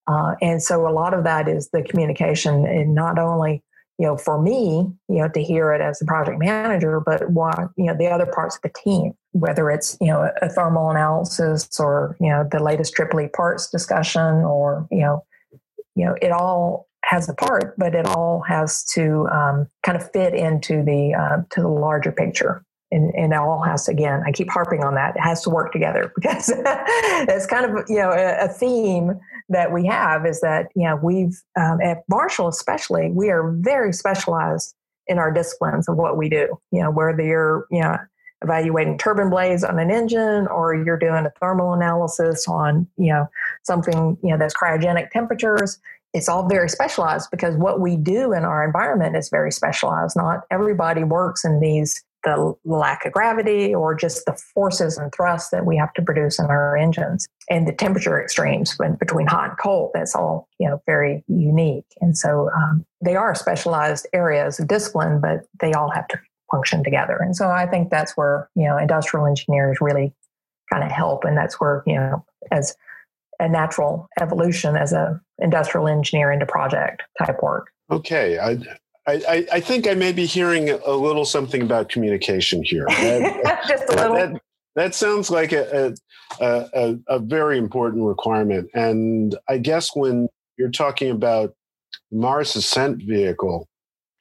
Uh, 0.08 0.36
and 0.42 0.62
so 0.62 0.88
a 0.88 0.92
lot 0.92 1.14
of 1.14 1.24
that 1.24 1.48
is 1.48 1.70
the 1.70 1.84
communication, 1.84 2.66
and 2.66 2.96
not 2.96 3.20
only 3.20 3.64
you 3.98 4.08
know 4.08 4.18
for 4.18 4.42
me, 4.42 4.92
you 5.08 5.18
know, 5.18 5.30
to 5.30 5.44
hear 5.44 5.74
it 5.74 5.82
as 5.82 6.02
a 6.02 6.06
project 6.06 6.40
manager, 6.40 7.00
but 7.00 7.30
what 7.30 7.70
you 7.78 7.86
know 7.86 7.96
the 7.96 8.08
other 8.08 8.26
parts 8.26 8.56
of 8.56 8.62
the 8.64 8.72
team, 8.84 9.14
whether 9.32 9.70
it's 9.70 9.98
you 10.02 10.08
know 10.08 10.32
a 10.42 10.50
thermal 10.50 10.90
analysis 10.90 11.80
or 11.80 12.18
you 12.20 12.30
know 12.30 12.48
the 12.52 12.62
latest 12.62 12.96
EEE 12.96 13.32
parts 13.34 13.70
discussion, 13.70 14.22
or 14.22 14.88
you 14.92 15.02
know, 15.02 15.24
you 15.96 16.06
know, 16.06 16.16
it 16.22 16.32
all 16.32 16.88
has 17.04 17.30
a 17.30 17.34
part, 17.34 17.76
but 17.78 17.94
it 17.94 18.06
all 18.06 18.42
has 18.48 18.84
to 18.84 19.28
um, 19.30 19.68
kind 19.84 19.98
of 19.98 20.12
fit 20.12 20.34
into 20.34 20.84
the 20.84 21.14
uh, 21.14 21.38
to 21.52 21.62
the 21.62 21.68
larger 21.68 22.12
picture 22.12 22.64
and, 22.92 23.14
and 23.16 23.34
it 23.34 23.38
all 23.38 23.62
has 23.62 23.86
to, 23.86 23.92
again 23.92 24.22
i 24.26 24.32
keep 24.32 24.50
harping 24.50 24.84
on 24.84 24.96
that 24.96 25.16
it 25.16 25.22
has 25.22 25.42
to 25.42 25.50
work 25.50 25.72
together 25.72 26.12
because 26.16 26.52
it's 26.56 27.46
kind 27.46 27.66
of 27.66 27.86
you 27.90 27.98
know 27.98 28.12
a, 28.12 28.46
a, 28.46 28.48
theme 28.48 29.20
that 29.50 29.72
we 29.72 29.86
have 29.86 30.26
is 30.26 30.42
that 30.42 30.68
you 30.76 30.88
know 30.88 30.98
we've 31.02 31.42
um, 31.60 31.80
at 31.82 32.04
marshall 32.10 32.48
especially 32.48 33.10
we 33.12 33.30
are 33.30 33.52
very 33.52 33.94
specialized 33.94 34.76
in 35.12 35.20
our 35.20 35.32
disciplines 35.32 35.88
of 35.88 35.98
what 35.98 36.18
we 36.18 36.30
do. 36.30 36.48
You 36.72 36.82
know 36.82 36.92
whether 36.92 37.22
you're 37.22 37.68
you 37.70 37.82
know 37.82 37.98
evaluating 38.44 38.98
turbine 38.98 39.30
blades 39.30 39.64
on 39.64 39.78
an 39.78 39.92
engine 39.92 40.48
or 40.48 40.74
you're 40.74 40.98
doing 40.98 41.26
a 41.26 41.32
thermal 41.40 41.74
analysis 41.74 42.48
on 42.48 42.88
you 42.98 43.12
know 43.12 43.28
something 43.64 44.18
you 44.24 44.30
know 44.30 44.38
that's 44.38 44.56
cryogenic 44.56 45.12
temperatures 45.12 45.80
it's 46.14 46.28
all 46.28 46.48
very 46.48 46.68
specialized 46.68 47.30
because 47.32 47.56
what 47.56 47.80
we 47.80 47.96
do 47.96 48.34
in 48.34 48.44
our 48.44 48.66
environment 48.66 49.16
is 49.16 49.30
very 49.30 49.50
specialized. 49.50 50.18
Not 50.18 50.42
everybody 50.52 51.06
works 51.06 51.46
in 51.46 51.62
these 51.62 52.04
the 52.24 52.54
lack 52.66 53.06
of 53.06 53.12
gravity 53.12 53.74
or 53.74 53.96
just 53.96 54.26
the 54.26 54.38
forces 54.54 54.98
and 54.98 55.12
thrusts 55.14 55.50
that 55.50 55.66
we 55.66 55.78
have 55.78 55.94
to 55.94 56.02
produce 56.02 56.40
in 56.40 56.46
our 56.46 56.78
engines 56.78 57.28
and 57.50 57.68
the 57.68 57.74
temperature 57.74 58.22
extremes 58.22 58.74
when, 58.78 58.96
between 58.96 59.28
hot 59.28 59.50
and 59.50 59.58
cold 59.58 59.92
that's 59.94 60.16
all 60.16 60.48
you 60.60 60.68
know 60.68 60.82
very 60.86 61.24
unique. 61.28 61.86
And 62.00 62.18
so 62.18 62.50
um, 62.56 62.86
they 63.04 63.16
are 63.16 63.34
specialized 63.36 64.08
areas 64.14 64.60
of 64.60 64.68
discipline 64.68 65.20
but 65.20 65.46
they 65.60 65.74
all 65.74 65.90
have 65.92 66.08
to 66.10 66.20
function 66.52 66.84
together. 66.84 67.18
And 67.18 67.36
so 67.36 67.50
i 67.50 67.66
think 67.66 67.90
that's 67.90 68.16
where 68.18 68.50
you 68.56 68.68
know 68.68 68.78
industrial 68.78 69.26
engineers 69.26 69.78
really 69.82 70.14
kind 70.72 70.84
of 70.84 70.92
help. 70.92 71.24
And 71.24 71.38
that's 71.38 71.60
where 71.60 71.84
you 71.86 71.96
know 71.96 72.26
as 72.52 72.76
a 73.40 73.50
natural 73.50 74.08
evolution 74.20 74.76
as 74.76 74.94
a 74.94 75.20
industrial 75.40 75.88
engineer 75.88 76.32
into 76.32 76.46
project 76.46 77.02
type 77.18 77.42
work. 77.42 77.72
Okay 77.90 78.38
I, 78.38 78.58
I, 79.28 79.48
I, 79.54 79.60
think 79.60 79.88
I 79.88 79.94
may 79.94 80.12
be 80.12 80.26
hearing 80.26 80.70
a 80.70 80.92
little 80.92 81.26
something 81.26 81.62
about 81.62 81.90
communication 81.90 82.64
here. 82.64 82.86
That, 83.02 83.68
Just 83.68 83.84
a 83.90 83.96
little. 83.96 84.16
That, 84.16 84.42
that 84.76 84.96
sounds 84.96 85.30
like 85.30 85.52
a, 85.52 85.94
a, 86.40 86.46
a, 86.74 86.98
a, 87.08 87.20
very 87.20 87.58
important 87.58 88.04
requirement. 88.06 88.70
And 88.74 89.36
I 89.50 89.58
guess 89.58 89.96
when 89.96 90.30
you're 90.58 90.72
talking 90.72 91.12
about 91.12 91.54
Mars 92.12 92.56
ascent 92.56 93.04
vehicle, 93.04 93.68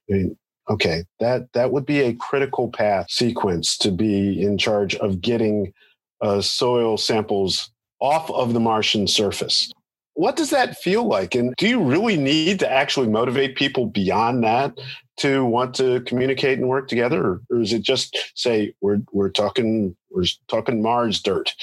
I 0.09 0.12
mean, 0.12 0.37
okay, 0.68 1.05
that, 1.20 1.53
that 1.53 1.70
would 1.72 1.87
be 1.87 2.00
a 2.00 2.14
critical 2.14 2.68
path 2.68 3.11
sequence 3.11 3.79
to 3.79 3.92
be 3.92 4.42
in 4.42 4.59
charge 4.59 4.96
of 4.96 5.20
getting 5.20 5.72
uh, 6.20 6.40
soil 6.40 6.96
samples 6.96 7.70
off 8.00 8.31
of 8.31 8.53
the 8.53 8.61
Martian 8.61 9.07
surface. 9.07 9.72
What 10.20 10.37
does 10.37 10.50
that 10.50 10.76
feel 10.76 11.04
like? 11.04 11.35
And 11.35 11.54
do 11.56 11.66
you 11.66 11.83
really 11.83 12.18
need 12.18 12.59
to 12.59 12.70
actually 12.70 13.09
motivate 13.09 13.56
people 13.56 13.87
beyond 13.87 14.44
that 14.44 14.78
to 15.16 15.46
want 15.46 15.74
to 15.76 16.02
communicate 16.02 16.59
and 16.59 16.68
work 16.68 16.88
together, 16.88 17.40
or, 17.50 17.61
is 17.62 17.72
it 17.72 17.80
just 17.80 18.14
say 18.35 18.74
we're 18.83 19.00
we're 19.12 19.30
talking 19.30 19.96
we're 20.11 20.26
talking 20.46 20.83
Mars 20.83 21.22
dirt? 21.22 21.54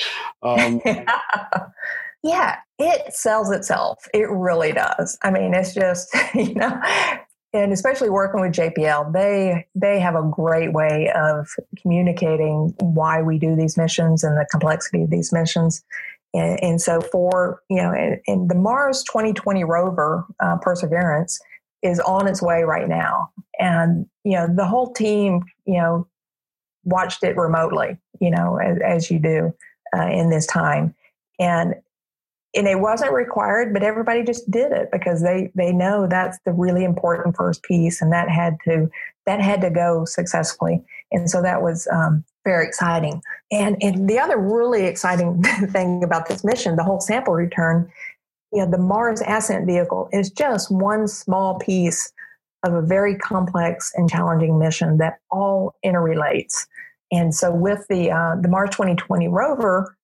Um, 0.41 0.82
yeah, 2.24 2.58
it 2.80 3.13
sells 3.13 3.52
itself. 3.52 4.08
It 4.12 4.28
really 4.28 4.72
does. 4.72 5.20
I 5.22 5.30
mean, 5.30 5.54
it's 5.54 5.76
just 5.76 6.10
you 6.34 6.56
know, 6.56 6.82
and 7.54 7.72
especially 7.72 8.10
working 8.10 8.41
with 8.41 8.54
JPL, 8.54 9.13
they 9.13 9.67
they 9.76 10.00
have 10.00 10.15
a 10.15 10.24
great 10.24 10.74
way 10.74 11.12
of 11.13 11.48
communicating 11.80 12.74
why 12.80 13.22
we 13.22 13.38
do 13.38 13.56
these 13.56 13.78
missions 13.78 14.24
and 14.24 14.36
the 14.36 14.48
complexity 14.50 15.04
of 15.04 15.12
these 15.12 15.32
missions. 15.32 15.84
And, 16.34 16.63
and 16.63 16.82
so, 16.82 17.02
for 17.02 17.62
you 17.70 17.78
know, 17.78 17.92
and, 17.92 18.20
in 18.26 18.48
the 18.48 18.56
Mars 18.56 19.04
2020 19.04 19.63
rover 19.63 20.26
uh, 20.40 20.58
Perseverance 20.58 21.40
is 21.84 22.00
on 22.02 22.28
its 22.28 22.42
way 22.42 22.63
right 22.63 22.88
now, 22.88 23.30
and 23.60 24.06
you 24.24 24.34
know, 24.34 24.48
the 24.54 24.66
whole 24.66 24.94
team, 24.94 25.44
you 25.66 25.80
know, 25.80 26.08
watched 26.84 27.24
it 27.24 27.38
remotely, 27.38 27.98
you 28.20 28.32
know, 28.32 28.58
as, 28.58 28.78
as 28.84 29.12
you 29.12 29.20
do 29.20 29.54
uh, 29.96 30.08
in 30.08 30.30
this 30.30 30.46
time, 30.46 30.94
and 31.40 31.76
and 32.56 32.68
it 32.68 32.80
wasn't 32.80 33.13
required, 33.13 33.74
but 33.74 33.84
everybody 33.84 34.24
just 34.24 34.50
did 34.50 34.72
it 34.72 34.90
because 34.92 35.22
they 35.22 35.52
they 35.56 35.72
know 35.72 36.08
that's 36.08 36.40
the 36.46 36.52
really 36.52 36.84
important 36.84 37.36
first 37.36 37.63
piece, 37.63 38.02
and 38.02 38.12
that 38.12 38.30
had 38.30 38.58
to 38.66 38.90
that 39.26 39.42
had 39.42 39.62
to 39.62 39.70
go 39.70 40.06
successfully, 40.06 40.84
and 41.12 41.30
so 41.30 41.41
that 41.41 41.62
was 41.62 41.88
um, 41.91 42.24
very 42.46 42.65
exciting. 42.65 43.22
And 43.52 43.82
and 43.82 44.10
the 44.10 44.20
other 44.20 44.38
really 44.38 44.86
exciting 44.86 45.43
thing 45.72 46.04
about 46.04 46.28
this 46.28 46.43
mission, 46.43 46.76
the 46.76 46.84
whole 46.84 47.00
sample 47.00 47.34
return, 47.34 47.91
you 48.52 48.63
know, 48.63 48.72
the 48.72 48.78
Mars 48.78 49.22
Ascent 49.26 49.65
Vehicle 49.65 50.10
is 50.12 50.30
just 50.30 50.72
one 50.72 51.08
small 51.08 51.60
piece 51.60 52.12
of 52.63 52.74
a 52.74 52.82
very 52.82 53.15
complex 53.17 53.91
and 53.96 54.10
challenging 54.10 54.58
mission 54.60 54.98
that 54.98 55.20
all 55.32 55.76
interrelates. 55.86 56.67
And 57.12 57.34
so, 57.34 57.54
with 57.54 57.86
the 57.89 58.12
uh, 58.12 58.36
the 58.41 58.50
Mars 58.50 58.70
2020 58.72 59.28
rover, 59.28 59.97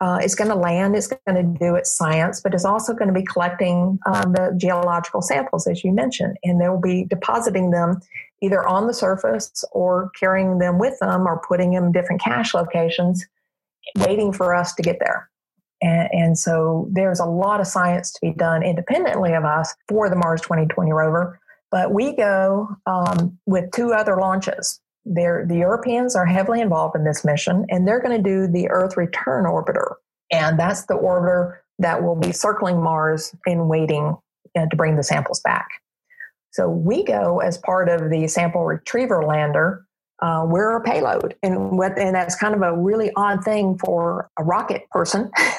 uh, 0.00 0.18
it's 0.22 0.34
going 0.34 0.48
to 0.48 0.56
land, 0.56 0.96
it's 0.96 1.08
going 1.08 1.36
to 1.36 1.58
do 1.58 1.74
its 1.74 1.90
science, 1.90 2.40
but 2.40 2.54
it's 2.54 2.64
also 2.64 2.94
going 2.94 3.08
to 3.08 3.14
be 3.14 3.24
collecting 3.24 3.98
um, 4.06 4.32
the 4.32 4.54
geological 4.56 5.20
samples, 5.20 5.66
as 5.66 5.84
you 5.84 5.92
mentioned, 5.92 6.38
and 6.42 6.60
they 6.60 6.68
will 6.68 6.80
be 6.80 7.04
depositing 7.04 7.70
them 7.70 8.00
either 8.40 8.66
on 8.66 8.86
the 8.86 8.94
surface 8.94 9.62
or 9.72 10.10
carrying 10.18 10.58
them 10.58 10.78
with 10.78 10.98
them 11.00 11.26
or 11.26 11.42
putting 11.46 11.72
them 11.72 11.84
in 11.84 11.92
different 11.92 12.22
cache 12.22 12.54
locations, 12.54 13.26
waiting 13.98 14.32
for 14.32 14.54
us 14.54 14.74
to 14.74 14.82
get 14.82 14.98
there. 15.00 15.28
And, 15.82 16.08
and 16.12 16.38
so 16.38 16.88
there's 16.90 17.20
a 17.20 17.26
lot 17.26 17.60
of 17.60 17.66
science 17.66 18.10
to 18.12 18.20
be 18.22 18.32
done 18.32 18.62
independently 18.62 19.34
of 19.34 19.44
us 19.44 19.74
for 19.86 20.08
the 20.08 20.16
Mars 20.16 20.40
2020 20.40 20.92
rover. 20.92 21.38
But 21.70 21.92
we 21.92 22.16
go 22.16 22.68
um, 22.86 23.38
with 23.44 23.70
two 23.72 23.92
other 23.92 24.16
launches 24.16 24.80
they're, 25.04 25.46
the 25.46 25.56
Europeans 25.56 26.14
are 26.14 26.26
heavily 26.26 26.60
involved 26.60 26.96
in 26.96 27.04
this 27.04 27.24
mission, 27.24 27.66
and 27.68 27.86
they're 27.86 28.00
going 28.00 28.16
to 28.16 28.22
do 28.22 28.46
the 28.46 28.68
Earth 28.70 28.96
Return 28.96 29.44
Orbiter. 29.44 29.94
And 30.30 30.58
that's 30.58 30.86
the 30.86 30.94
orbiter 30.94 31.56
that 31.78 32.02
will 32.02 32.16
be 32.16 32.32
circling 32.32 32.82
Mars 32.82 33.34
and 33.46 33.68
waiting 33.68 34.16
uh, 34.56 34.66
to 34.66 34.76
bring 34.76 34.96
the 34.96 35.02
samples 35.02 35.40
back. 35.40 35.68
So 36.52 36.68
we 36.68 37.04
go 37.04 37.38
as 37.38 37.58
part 37.58 37.88
of 37.88 38.10
the 38.10 38.28
sample 38.28 38.64
retriever 38.64 39.24
lander. 39.24 39.84
Uh, 40.20 40.44
we're 40.46 40.76
a 40.76 40.82
payload, 40.82 41.34
and 41.42 41.80
and 41.80 42.14
that's 42.14 42.36
kind 42.36 42.54
of 42.54 42.60
a 42.60 42.76
really 42.76 43.10
odd 43.16 43.42
thing 43.42 43.78
for 43.78 44.28
a 44.38 44.44
rocket 44.44 44.82
person, 44.90 45.30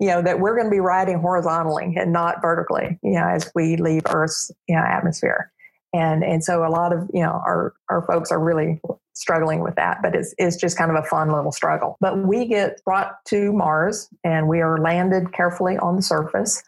you 0.00 0.08
know, 0.08 0.20
that 0.20 0.40
we're 0.40 0.56
going 0.56 0.66
to 0.66 0.70
be 0.70 0.80
riding 0.80 1.20
horizontally 1.20 1.94
and 1.96 2.12
not 2.12 2.42
vertically, 2.42 2.98
you 3.04 3.12
know, 3.12 3.28
as 3.28 3.48
we 3.54 3.76
leave 3.76 4.02
Earth's 4.08 4.50
you 4.66 4.74
know, 4.74 4.82
atmosphere 4.82 5.52
and 5.92 6.22
and 6.22 6.44
so 6.44 6.64
a 6.64 6.68
lot 6.68 6.92
of 6.92 7.08
you 7.12 7.22
know 7.22 7.30
our 7.30 7.74
our 7.88 8.02
folks 8.06 8.30
are 8.30 8.40
really 8.40 8.80
struggling 9.14 9.60
with 9.60 9.74
that 9.74 9.98
but 10.02 10.14
it's 10.14 10.34
it's 10.38 10.56
just 10.56 10.78
kind 10.78 10.90
of 10.90 10.96
a 10.96 11.06
fun 11.06 11.32
little 11.32 11.52
struggle. 11.52 11.96
But 12.00 12.26
we 12.26 12.46
get 12.46 12.82
brought 12.84 13.24
to 13.26 13.52
mars 13.52 14.08
and 14.24 14.48
we 14.48 14.60
are 14.60 14.78
landed 14.78 15.32
carefully 15.32 15.76
on 15.78 15.96
the 15.96 16.02
surface 16.02 16.62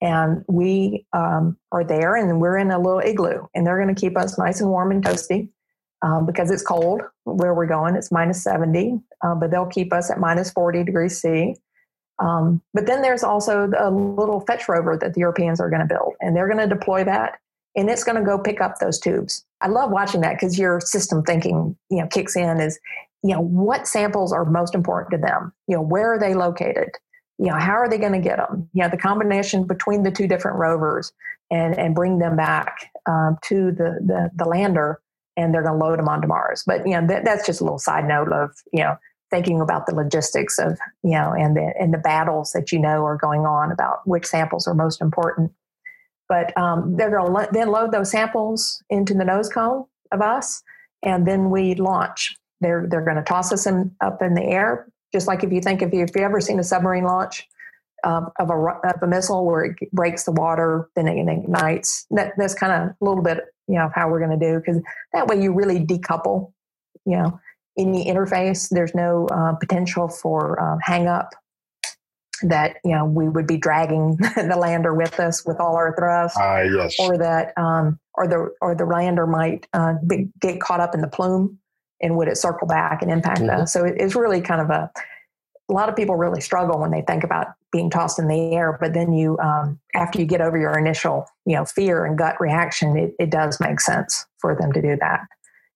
and 0.00 0.44
we 0.48 1.06
um, 1.12 1.58
are 1.72 1.84
there 1.84 2.16
and 2.16 2.40
we're 2.40 2.56
in 2.56 2.70
a 2.70 2.78
little 2.78 3.00
igloo 3.00 3.46
and 3.54 3.66
they're 3.66 3.80
going 3.82 3.94
to 3.94 4.00
keep 4.00 4.16
us 4.16 4.38
nice 4.38 4.60
and 4.60 4.70
warm 4.70 4.90
and 4.90 5.04
toasty 5.04 5.50
um, 6.02 6.24
because 6.24 6.50
it's 6.50 6.62
cold 6.62 7.02
where 7.24 7.52
we're 7.52 7.66
going. 7.66 7.96
It's 7.96 8.10
minus 8.10 8.42
70 8.42 9.00
uh, 9.22 9.34
but 9.34 9.50
they'll 9.50 9.66
keep 9.66 9.92
us 9.92 10.10
at 10.10 10.18
minus 10.18 10.50
40 10.50 10.84
degrees 10.84 11.20
c. 11.20 11.56
Um, 12.18 12.62
but 12.74 12.86
then 12.86 13.02
there's 13.02 13.24
also 13.24 13.70
a 13.78 13.90
little 13.90 14.40
fetch 14.40 14.68
rover 14.68 14.96
that 14.96 15.14
the 15.14 15.20
europeans 15.20 15.60
are 15.60 15.70
going 15.70 15.80
to 15.80 15.92
build 15.92 16.14
and 16.20 16.36
they're 16.36 16.48
going 16.48 16.66
to 16.66 16.74
deploy 16.74 17.02
that 17.04 17.38
and 17.76 17.88
it's 17.88 18.04
going 18.04 18.16
to 18.16 18.24
go 18.24 18.38
pick 18.38 18.60
up 18.60 18.78
those 18.78 18.98
tubes. 18.98 19.44
I 19.60 19.68
love 19.68 19.90
watching 19.90 20.20
that 20.22 20.34
because 20.34 20.58
your 20.58 20.80
system 20.80 21.22
thinking, 21.22 21.76
you 21.90 21.98
know, 21.98 22.06
kicks 22.08 22.36
in 22.36 22.60
is, 22.60 22.78
you 23.22 23.34
know, 23.34 23.40
what 23.40 23.86
samples 23.86 24.32
are 24.32 24.44
most 24.44 24.74
important 24.74 25.12
to 25.12 25.18
them? 25.18 25.52
You 25.68 25.76
know, 25.76 25.82
where 25.82 26.12
are 26.12 26.18
they 26.18 26.34
located? 26.34 26.90
You 27.38 27.46
know, 27.46 27.58
how 27.58 27.74
are 27.74 27.88
they 27.88 27.98
going 27.98 28.12
to 28.12 28.18
get 28.18 28.38
them? 28.38 28.68
You 28.72 28.82
know, 28.82 28.88
the 28.88 28.96
combination 28.96 29.66
between 29.66 30.02
the 30.02 30.10
two 30.10 30.26
different 30.26 30.58
rovers 30.58 31.12
and 31.50 31.78
and 31.78 31.94
bring 31.94 32.18
them 32.18 32.36
back 32.36 32.90
um, 33.06 33.38
to 33.44 33.72
the, 33.72 33.98
the 34.04 34.30
the 34.34 34.44
lander, 34.44 35.00
and 35.36 35.52
they're 35.54 35.62
going 35.62 35.78
to 35.78 35.84
load 35.84 35.98
them 35.98 36.08
onto 36.08 36.28
Mars. 36.28 36.62
But 36.66 36.86
you 36.86 36.92
know, 36.92 37.06
that, 37.06 37.24
that's 37.24 37.46
just 37.46 37.60
a 37.60 37.64
little 37.64 37.78
side 37.78 38.06
note 38.06 38.32
of 38.32 38.50
you 38.72 38.80
know 38.80 38.96
thinking 39.30 39.60
about 39.60 39.86
the 39.86 39.94
logistics 39.94 40.58
of 40.58 40.78
you 41.02 41.12
know 41.12 41.32
and 41.32 41.56
the 41.56 41.72
and 41.80 41.94
the 41.94 41.98
battles 41.98 42.52
that 42.52 42.72
you 42.72 42.78
know 42.78 43.04
are 43.04 43.16
going 43.16 43.46
on 43.46 43.72
about 43.72 44.06
which 44.06 44.26
samples 44.26 44.66
are 44.66 44.74
most 44.74 45.00
important 45.00 45.52
but 46.30 46.56
um, 46.56 46.96
they're 46.96 47.10
going 47.10 47.26
to 47.26 47.32
lo- 47.32 47.48
then 47.50 47.68
load 47.68 47.90
those 47.90 48.10
samples 48.10 48.82
into 48.88 49.12
the 49.14 49.24
nose 49.24 49.48
cone 49.48 49.84
of 50.12 50.22
us, 50.22 50.62
and 51.02 51.26
then 51.26 51.50
we 51.50 51.74
launch. 51.74 52.36
They're 52.60 52.86
they're 52.88 53.04
going 53.04 53.16
to 53.16 53.22
toss 53.22 53.52
us 53.52 53.66
in, 53.66 53.94
up 54.00 54.22
in 54.22 54.34
the 54.34 54.44
air, 54.44 54.86
just 55.12 55.26
like 55.26 55.42
if 55.42 55.52
you 55.52 55.60
think 55.60 55.82
if 55.82 55.92
you 55.92 56.04
if 56.04 56.10
you 56.14 56.22
ever 56.22 56.40
seen 56.40 56.60
a 56.60 56.64
submarine 56.64 57.04
launch 57.04 57.46
um, 58.04 58.28
of 58.38 58.48
a 58.48 58.54
of 58.54 59.02
a 59.02 59.06
missile 59.08 59.44
where 59.44 59.64
it 59.64 59.92
breaks 59.92 60.24
the 60.24 60.32
water, 60.32 60.88
then 60.94 61.08
it 61.08 61.18
ignites. 61.18 62.06
That, 62.12 62.32
that's 62.38 62.54
kind 62.54 62.72
of 62.72 62.90
a 62.90 63.04
little 63.04 63.24
bit 63.24 63.38
you 63.66 63.74
know 63.74 63.90
how 63.92 64.08
we're 64.08 64.24
going 64.24 64.38
to 64.38 64.52
do 64.52 64.60
because 64.60 64.80
that 65.12 65.26
way 65.26 65.42
you 65.42 65.52
really 65.52 65.84
decouple. 65.84 66.52
You 67.06 67.16
know, 67.16 67.40
any 67.76 68.06
interface. 68.06 68.68
There's 68.70 68.94
no 68.94 69.26
uh, 69.32 69.54
potential 69.54 70.08
for 70.08 70.62
um, 70.62 70.78
hang 70.80 71.08
up 71.08 71.30
that 72.42 72.76
you 72.84 72.92
know 72.92 73.04
we 73.04 73.28
would 73.28 73.46
be 73.46 73.56
dragging 73.56 74.16
the 74.36 74.56
lander 74.58 74.94
with 74.94 75.18
us 75.20 75.44
with 75.44 75.60
all 75.60 75.76
our 75.76 75.94
thrust, 75.96 76.36
uh, 76.38 76.62
yes. 76.62 76.96
or 76.98 77.18
that 77.18 77.56
um, 77.56 77.98
or 78.14 78.26
the 78.26 78.54
or 78.60 78.74
the 78.74 78.84
lander 78.84 79.26
might 79.26 79.66
uh, 79.72 79.94
be, 80.06 80.28
get 80.40 80.60
caught 80.60 80.80
up 80.80 80.94
in 80.94 81.00
the 81.00 81.08
plume, 81.08 81.58
and 82.00 82.16
would 82.16 82.28
it 82.28 82.36
circle 82.36 82.66
back 82.66 83.02
and 83.02 83.10
impact 83.10 83.40
mm-hmm. 83.40 83.62
us? 83.62 83.72
So 83.72 83.84
it, 83.84 83.94
it's 83.98 84.14
really 84.14 84.40
kind 84.40 84.60
of 84.60 84.70
a 84.70 84.90
a 85.68 85.72
lot 85.72 85.88
of 85.88 85.96
people 85.96 86.16
really 86.16 86.40
struggle 86.40 86.80
when 86.80 86.90
they 86.90 87.02
think 87.02 87.22
about 87.22 87.48
being 87.72 87.90
tossed 87.90 88.18
in 88.18 88.26
the 88.26 88.54
air, 88.54 88.76
but 88.80 88.92
then 88.92 89.12
you 89.12 89.38
um, 89.38 89.78
after 89.94 90.18
you 90.18 90.26
get 90.26 90.40
over 90.40 90.58
your 90.58 90.76
initial 90.78 91.26
you 91.46 91.54
know 91.54 91.64
fear 91.64 92.04
and 92.04 92.18
gut 92.18 92.40
reaction, 92.40 92.96
it, 92.96 93.14
it 93.18 93.30
does 93.30 93.60
make 93.60 93.80
sense 93.80 94.26
for 94.38 94.54
them 94.54 94.72
to 94.72 94.82
do 94.82 94.96
that. 95.00 95.20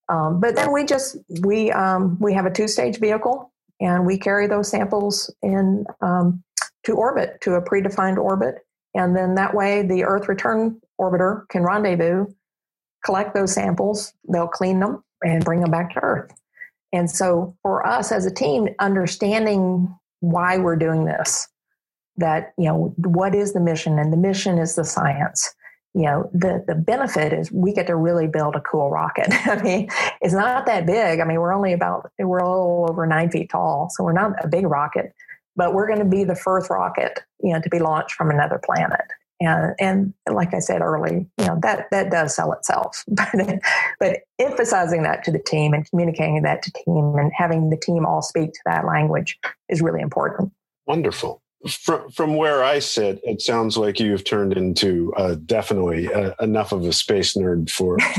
Um, 0.08 0.40
but 0.40 0.54
then 0.56 0.72
we 0.72 0.84
just 0.84 1.16
we 1.42 1.70
um, 1.72 2.18
we 2.20 2.34
have 2.34 2.46
a 2.46 2.50
two 2.50 2.68
stage 2.68 2.98
vehicle 2.98 3.50
and 3.80 4.06
we 4.06 4.18
carry 4.18 4.46
those 4.46 4.68
samples 4.68 5.32
in 5.42 5.84
um, 6.00 6.42
to 6.84 6.92
orbit, 6.94 7.40
to 7.42 7.54
a 7.54 7.62
predefined 7.62 8.18
orbit. 8.18 8.66
And 8.94 9.16
then 9.16 9.34
that 9.34 9.54
way 9.54 9.82
the 9.82 10.04
Earth 10.04 10.28
return 10.28 10.80
orbiter 11.00 11.48
can 11.48 11.62
rendezvous, 11.62 12.26
collect 13.04 13.34
those 13.34 13.52
samples, 13.52 14.12
they'll 14.28 14.48
clean 14.48 14.80
them 14.80 15.02
and 15.22 15.44
bring 15.44 15.60
them 15.60 15.70
back 15.70 15.92
to 15.94 16.00
Earth. 16.00 16.32
And 16.92 17.10
so 17.10 17.56
for 17.62 17.84
us 17.86 18.12
as 18.12 18.24
a 18.24 18.30
team, 18.30 18.68
understanding 18.78 19.92
why 20.20 20.58
we're 20.58 20.76
doing 20.76 21.04
this, 21.04 21.48
that, 22.16 22.52
you 22.56 22.66
know, 22.66 22.94
what 22.98 23.34
is 23.34 23.52
the 23.52 23.60
mission? 23.60 23.98
And 23.98 24.12
the 24.12 24.16
mission 24.16 24.58
is 24.58 24.76
the 24.76 24.84
science. 24.84 25.52
You 25.94 26.02
know, 26.02 26.30
the, 26.32 26.64
the 26.66 26.74
benefit 26.74 27.32
is 27.32 27.50
we 27.52 27.72
get 27.72 27.86
to 27.88 27.96
really 27.96 28.26
build 28.26 28.54
a 28.54 28.60
cool 28.60 28.90
rocket. 28.90 29.26
I 29.46 29.60
mean, 29.62 29.88
it's 30.20 30.34
not 30.34 30.66
that 30.66 30.86
big. 30.86 31.20
I 31.20 31.24
mean, 31.24 31.40
we're 31.40 31.52
only 31.52 31.72
about, 31.72 32.10
we're 32.18 32.38
a 32.38 32.48
little 32.48 32.86
over 32.88 33.06
nine 33.06 33.30
feet 33.30 33.50
tall. 33.50 33.88
So 33.90 34.04
we're 34.04 34.12
not 34.12 34.32
a 34.44 34.48
big 34.48 34.66
rocket, 34.66 35.12
but 35.56 35.74
we're 35.74 35.86
going 35.86 35.98
to 35.98 36.04
be 36.04 36.24
the 36.24 36.34
first 36.34 36.70
rocket, 36.70 37.20
you 37.40 37.52
know, 37.52 37.60
to 37.60 37.68
be 37.68 37.78
launched 37.78 38.14
from 38.14 38.30
another 38.30 38.60
planet. 38.64 39.04
And, 39.40 39.74
and 39.78 40.14
like 40.30 40.54
I 40.54 40.60
said 40.60 40.80
early, 40.80 41.26
you 41.38 41.46
know, 41.46 41.58
that, 41.62 41.90
that 41.90 42.10
does 42.10 42.34
sell 42.34 42.52
itself, 42.52 43.04
but, 43.08 43.60
but 44.00 44.20
emphasizing 44.38 45.02
that 45.02 45.24
to 45.24 45.32
the 45.32 45.40
team 45.40 45.74
and 45.74 45.88
communicating 45.90 46.42
that 46.42 46.62
to 46.62 46.72
team 46.72 47.16
and 47.18 47.32
having 47.36 47.70
the 47.70 47.76
team 47.76 48.06
all 48.06 48.22
speak 48.22 48.52
to 48.52 48.60
that 48.64 48.86
language 48.86 49.38
is 49.68 49.82
really 49.82 50.00
important. 50.00 50.52
Wonderful 50.86 51.42
from 51.68 52.10
from 52.10 52.36
where 52.36 52.62
I 52.62 52.78
sit, 52.78 53.20
it 53.22 53.40
sounds 53.40 53.76
like 53.76 53.98
you've 53.98 54.24
turned 54.24 54.52
into 54.54 55.12
uh, 55.16 55.36
definitely 55.46 56.12
uh, 56.12 56.32
enough 56.40 56.72
of 56.72 56.84
a 56.84 56.92
space 56.92 57.36
nerd 57.36 57.70
for 57.70 57.98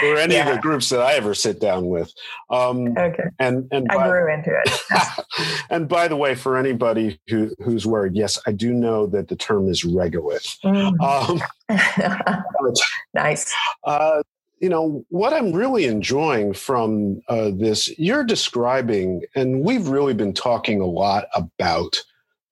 for 0.00 0.16
any 0.16 0.34
yeah. 0.34 0.48
of 0.48 0.54
the 0.54 0.60
groups 0.60 0.88
that 0.88 1.00
I 1.00 1.14
ever 1.14 1.34
sit 1.34 1.60
down 1.60 1.86
with. 1.86 2.12
Um, 2.50 2.96
okay, 2.96 3.24
and 3.38 3.68
and 3.70 3.86
I 3.90 3.96
by, 3.96 4.08
grew 4.08 4.32
into 4.32 4.50
it. 4.64 5.24
and 5.70 5.88
by 5.88 6.08
the 6.08 6.16
way, 6.16 6.34
for 6.34 6.56
anybody 6.56 7.20
who 7.28 7.54
who's 7.62 7.86
worried, 7.86 8.14
yes, 8.14 8.38
I 8.46 8.52
do 8.52 8.72
know 8.72 9.06
that 9.08 9.28
the 9.28 9.36
term 9.36 9.68
is 9.68 9.82
regolith. 9.82 10.58
Mm. 10.64 11.40
Um, 11.68 12.74
nice. 13.14 13.52
Uh, 13.84 14.22
you 14.60 14.68
know 14.70 15.04
what 15.10 15.34
i'm 15.34 15.52
really 15.52 15.84
enjoying 15.84 16.54
from 16.54 17.20
uh, 17.28 17.50
this 17.52 17.90
you're 17.98 18.24
describing 18.24 19.22
and 19.34 19.60
we've 19.60 19.88
really 19.88 20.14
been 20.14 20.32
talking 20.32 20.80
a 20.80 20.86
lot 20.86 21.26
about 21.34 22.00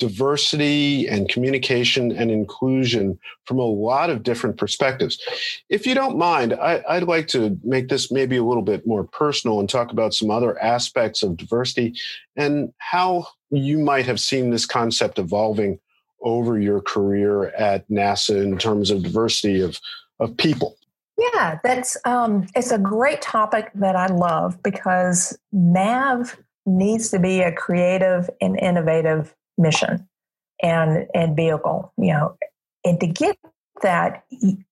diversity 0.03 1.07
and 1.07 1.29
communication 1.29 2.11
and 2.11 2.29
inclusion 2.29 3.17
from 3.45 3.61
a 3.61 3.65
lot 3.65 4.11
of 4.11 4.25
different 4.25 4.57
perspectives. 4.57 5.17
If 5.69 5.87
you 5.87 5.95
don't 5.95 6.19
mind, 6.19 6.55
I, 6.55 6.83
would 6.99 7.07
like 7.07 7.29
to 7.29 7.57
make 7.63 7.89
this 7.89 8.11
maybe 8.11 8.37
a 8.37 8.43
little 8.43 8.65
bit 8.65 8.85
more 8.85 9.05
personal 9.05 9.61
and 9.61 9.69
talk 9.69 9.93
about 9.93 10.13
some 10.13 10.29
other 10.29 10.61
aspects 10.61 11.23
of 11.23 11.37
diversity 11.37 11.95
and 12.35 12.73
how 12.79 13.29
you 13.51 13.79
might 13.79 14.05
have 14.07 14.19
seen 14.19 14.51
this 14.51 14.67
concept 14.67 15.21
evolving 15.21 15.79
over 16.21 16.59
your 16.59 16.81
career 16.81 17.51
at 17.51 17.89
NASA 17.89 18.43
in 18.43 18.59
terms 18.59 18.91
of 18.91 19.05
diversity 19.05 19.61
of, 19.61 19.79
of 20.19 20.37
people. 20.37 20.77
Yeah, 21.17 21.61
that's 21.63 21.97
um, 22.05 22.49
it's 22.57 22.73
a 22.73 22.79
great 22.79 23.23
topic 23.23 23.71
that 23.77 23.95
I 23.95 24.07
love 24.07 24.61
because 24.65 25.39
MAV 25.53 26.37
needs 26.67 27.11
to 27.11 27.21
be 27.21 27.41
a 27.41 27.53
creative 27.53 28.29
and 28.41 28.59
innovative 28.59 29.33
mission 29.59 30.09
and 30.63 31.07
and 31.15 31.37
vehicle 31.37 31.93
you 31.99 32.13
know. 32.13 32.37
And 32.85 32.99
to 33.01 33.07
get 33.07 33.39
that 33.83 34.25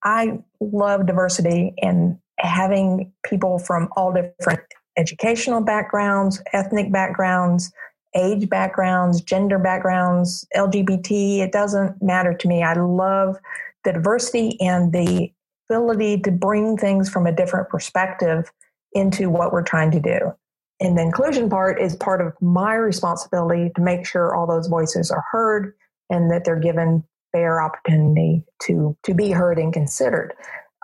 i 0.04 0.38
love 0.60 1.06
diversity 1.06 1.72
and 1.82 2.18
having 2.38 3.12
people 3.24 3.58
from 3.58 3.88
all 3.96 4.12
different 4.12 4.60
educational 4.96 5.60
backgrounds 5.60 6.42
ethnic 6.52 6.92
backgrounds 6.92 7.72
age 8.14 8.48
backgrounds 8.48 9.20
gender 9.20 9.58
backgrounds 9.58 10.46
lgbt 10.56 11.38
it 11.38 11.52
doesn't 11.52 12.02
matter 12.02 12.34
to 12.34 12.48
me. 12.48 12.62
I 12.62 12.74
love 12.74 13.36
the 13.84 13.92
diversity 13.92 14.60
and 14.60 14.92
the 14.92 15.32
ability 15.68 16.20
to 16.20 16.30
bring 16.30 16.76
things 16.76 17.08
from 17.08 17.26
a 17.26 17.32
different 17.32 17.68
perspective 17.68 18.50
into 18.92 19.30
what 19.30 19.52
we're 19.52 19.62
trying 19.62 19.92
to 19.92 20.00
do 20.00 20.34
and 20.80 20.96
the 20.96 21.02
inclusion 21.02 21.50
part 21.50 21.80
is 21.80 21.94
part 21.94 22.20
of 22.20 22.32
my 22.40 22.74
responsibility 22.74 23.70
to 23.76 23.82
make 23.82 24.06
sure 24.06 24.34
all 24.34 24.46
those 24.46 24.66
voices 24.66 25.10
are 25.10 25.24
heard 25.30 25.74
and 26.08 26.30
that 26.30 26.44
they're 26.44 26.58
given 26.58 27.04
fair 27.32 27.60
opportunity 27.60 28.44
to 28.62 28.96
to 29.04 29.14
be 29.14 29.30
heard 29.30 29.58
and 29.58 29.72
considered. 29.72 30.32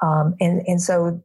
Um, 0.03 0.35
and 0.41 0.63
and 0.67 0.81
so 0.81 1.23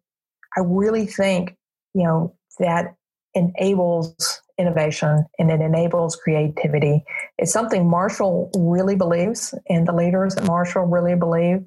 I 0.57 0.61
really 0.61 1.05
think 1.05 1.55
you 1.93 2.03
know 2.03 2.35
that 2.59 2.95
enables 3.33 4.41
innovation 4.57 5.25
and 5.39 5.51
it 5.51 5.61
enables 5.61 6.15
creativity. 6.15 7.03
It's 7.37 7.51
something 7.51 7.89
Marshall 7.89 8.51
really 8.55 8.95
believes, 8.95 9.53
and 9.69 9.87
the 9.87 9.93
leaders 9.93 10.35
at 10.37 10.45
Marshall 10.45 10.83
really 10.83 11.15
believe 11.15 11.65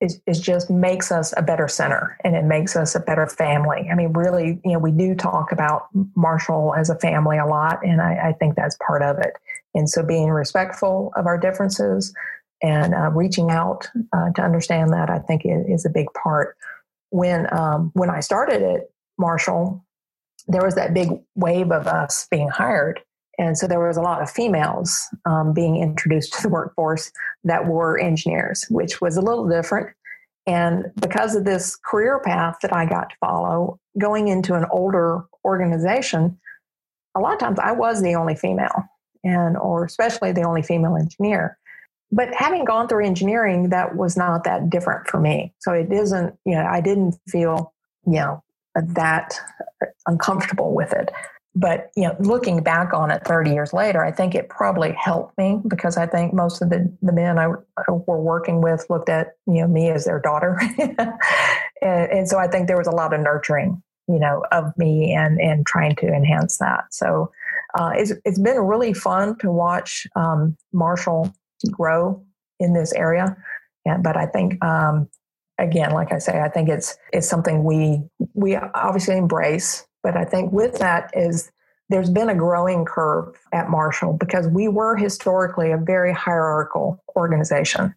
is, 0.00 0.20
is 0.26 0.40
just 0.40 0.70
makes 0.70 1.10
us 1.10 1.32
a 1.36 1.42
better 1.42 1.68
center 1.68 2.16
and 2.24 2.34
it 2.34 2.44
makes 2.44 2.76
us 2.76 2.94
a 2.94 3.00
better 3.00 3.26
family. 3.26 3.88
I 3.90 3.94
mean, 3.94 4.12
really, 4.12 4.60
you 4.64 4.72
know, 4.72 4.78
we 4.78 4.90
do 4.90 5.14
talk 5.14 5.52
about 5.52 5.88
Marshall 6.14 6.74
as 6.76 6.90
a 6.90 6.98
family 6.98 7.38
a 7.38 7.46
lot, 7.46 7.84
and 7.84 8.02
I, 8.02 8.28
I 8.28 8.32
think 8.32 8.56
that's 8.56 8.76
part 8.86 9.02
of 9.02 9.18
it. 9.18 9.34
And 9.74 9.88
so 9.88 10.02
being 10.02 10.30
respectful 10.30 11.12
of 11.16 11.26
our 11.26 11.38
differences 11.38 12.14
and 12.62 12.94
uh, 12.94 13.10
reaching 13.10 13.50
out 13.50 13.88
uh, 14.12 14.30
to 14.32 14.42
understand 14.42 14.92
that, 14.92 15.10
I 15.10 15.18
think 15.18 15.42
is, 15.44 15.84
a 15.84 15.90
big 15.90 16.06
part. 16.14 16.56
When, 17.10 17.52
um, 17.52 17.90
when 17.94 18.10
I 18.10 18.20
started 18.20 18.62
at 18.62 18.90
Marshall, 19.18 19.84
there 20.48 20.64
was 20.64 20.74
that 20.74 20.94
big 20.94 21.10
wave 21.34 21.72
of 21.72 21.86
us 21.86 22.26
being 22.30 22.48
hired. 22.48 23.00
And 23.38 23.58
so 23.58 23.66
there 23.66 23.84
was 23.84 23.96
a 23.96 24.02
lot 24.02 24.22
of 24.22 24.30
females 24.30 25.00
um, 25.24 25.52
being 25.52 25.76
introduced 25.76 26.34
to 26.34 26.42
the 26.42 26.48
workforce 26.48 27.10
that 27.44 27.66
were 27.66 27.98
engineers, 27.98 28.64
which 28.70 29.00
was 29.00 29.16
a 29.16 29.20
little 29.20 29.48
different. 29.48 29.94
And 30.46 30.92
because 31.00 31.34
of 31.34 31.44
this 31.44 31.76
career 31.76 32.20
path 32.20 32.58
that 32.62 32.74
I 32.74 32.86
got 32.86 33.10
to 33.10 33.16
follow, 33.20 33.80
going 33.98 34.28
into 34.28 34.54
an 34.54 34.66
older 34.70 35.24
organization, 35.44 36.38
a 37.14 37.20
lot 37.20 37.32
of 37.32 37.38
times 37.38 37.58
I 37.58 37.72
was 37.72 38.02
the 38.02 38.14
only 38.14 38.34
female, 38.34 38.84
and 39.22 39.56
or 39.56 39.84
especially 39.84 40.32
the 40.32 40.42
only 40.42 40.62
female 40.62 40.96
engineer. 40.96 41.58
But 42.12 42.34
having 42.34 42.64
gone 42.64 42.88
through 42.88 43.06
engineering, 43.06 43.70
that 43.70 43.96
was 43.96 44.16
not 44.16 44.44
that 44.44 44.68
different 44.68 45.08
for 45.08 45.18
me. 45.18 45.52
So 45.60 45.72
it 45.72 45.90
isn't, 45.90 46.36
you 46.44 46.54
know, 46.54 46.64
I 46.64 46.80
didn't 46.80 47.18
feel, 47.28 47.72
you 48.06 48.14
know, 48.14 48.42
that 48.74 49.40
uncomfortable 50.06 50.74
with 50.74 50.92
it 50.92 51.10
but 51.56 51.90
you 51.96 52.02
know 52.02 52.16
looking 52.18 52.62
back 52.62 52.92
on 52.92 53.10
it 53.10 53.22
30 53.24 53.52
years 53.52 53.72
later 53.72 54.04
i 54.04 54.10
think 54.10 54.34
it 54.34 54.48
probably 54.48 54.92
helped 54.92 55.36
me 55.38 55.60
because 55.68 55.96
i 55.96 56.06
think 56.06 56.34
most 56.34 56.60
of 56.60 56.70
the, 56.70 56.92
the 57.02 57.12
men 57.12 57.38
i 57.38 57.46
were 57.46 58.20
working 58.20 58.60
with 58.60 58.84
looked 58.90 59.08
at 59.08 59.36
you 59.46 59.60
know 59.60 59.68
me 59.68 59.90
as 59.90 60.04
their 60.04 60.20
daughter. 60.20 60.60
And, 61.82 62.10
and, 62.10 62.28
so 62.28 62.38
i 62.38 62.46
think 62.46 62.66
there 62.66 62.78
was 62.78 62.86
a 62.86 62.92
lot 62.92 63.12
of 63.12 63.20
nurturing 63.20 63.82
you 64.08 64.18
know 64.18 64.42
of 64.52 64.76
me 64.76 65.12
and 65.12 65.40
and 65.40 65.66
trying 65.66 65.96
to 65.96 66.06
enhance 66.06 66.58
that. 66.58 66.84
So 66.92 67.30
uh, 67.78 67.92
it's, 67.94 68.12
it's 68.24 68.38
been 68.38 68.58
really 68.58 68.92
fun 68.92 69.36
to 69.38 69.50
watch 69.50 70.06
um, 70.14 70.56
marshall 70.72 71.34
grow 71.70 72.24
in 72.60 72.72
this 72.72 72.92
area. 72.92 73.36
Yeah, 73.84 73.98
but 73.98 74.16
i 74.16 74.26
think 74.26 74.62
um, 74.64 75.08
again 75.58 75.92
like 75.92 76.12
i 76.12 76.18
say 76.18 76.40
i 76.40 76.48
think 76.48 76.68
it's 76.68 76.96
it's 77.12 77.28
something 77.28 77.64
we 77.64 78.02
we 78.32 78.56
obviously 78.56 79.16
embrace 79.16 79.86
but 80.04 80.16
I 80.16 80.24
think 80.24 80.52
with 80.52 80.78
that 80.78 81.10
is 81.14 81.50
there's 81.88 82.10
been 82.10 82.28
a 82.28 82.34
growing 82.34 82.84
curve 82.84 83.34
at 83.52 83.70
Marshall 83.70 84.12
because 84.12 84.46
we 84.46 84.68
were 84.68 84.96
historically 84.96 85.72
a 85.72 85.78
very 85.78 86.12
hierarchical 86.12 87.02
organization. 87.16 87.94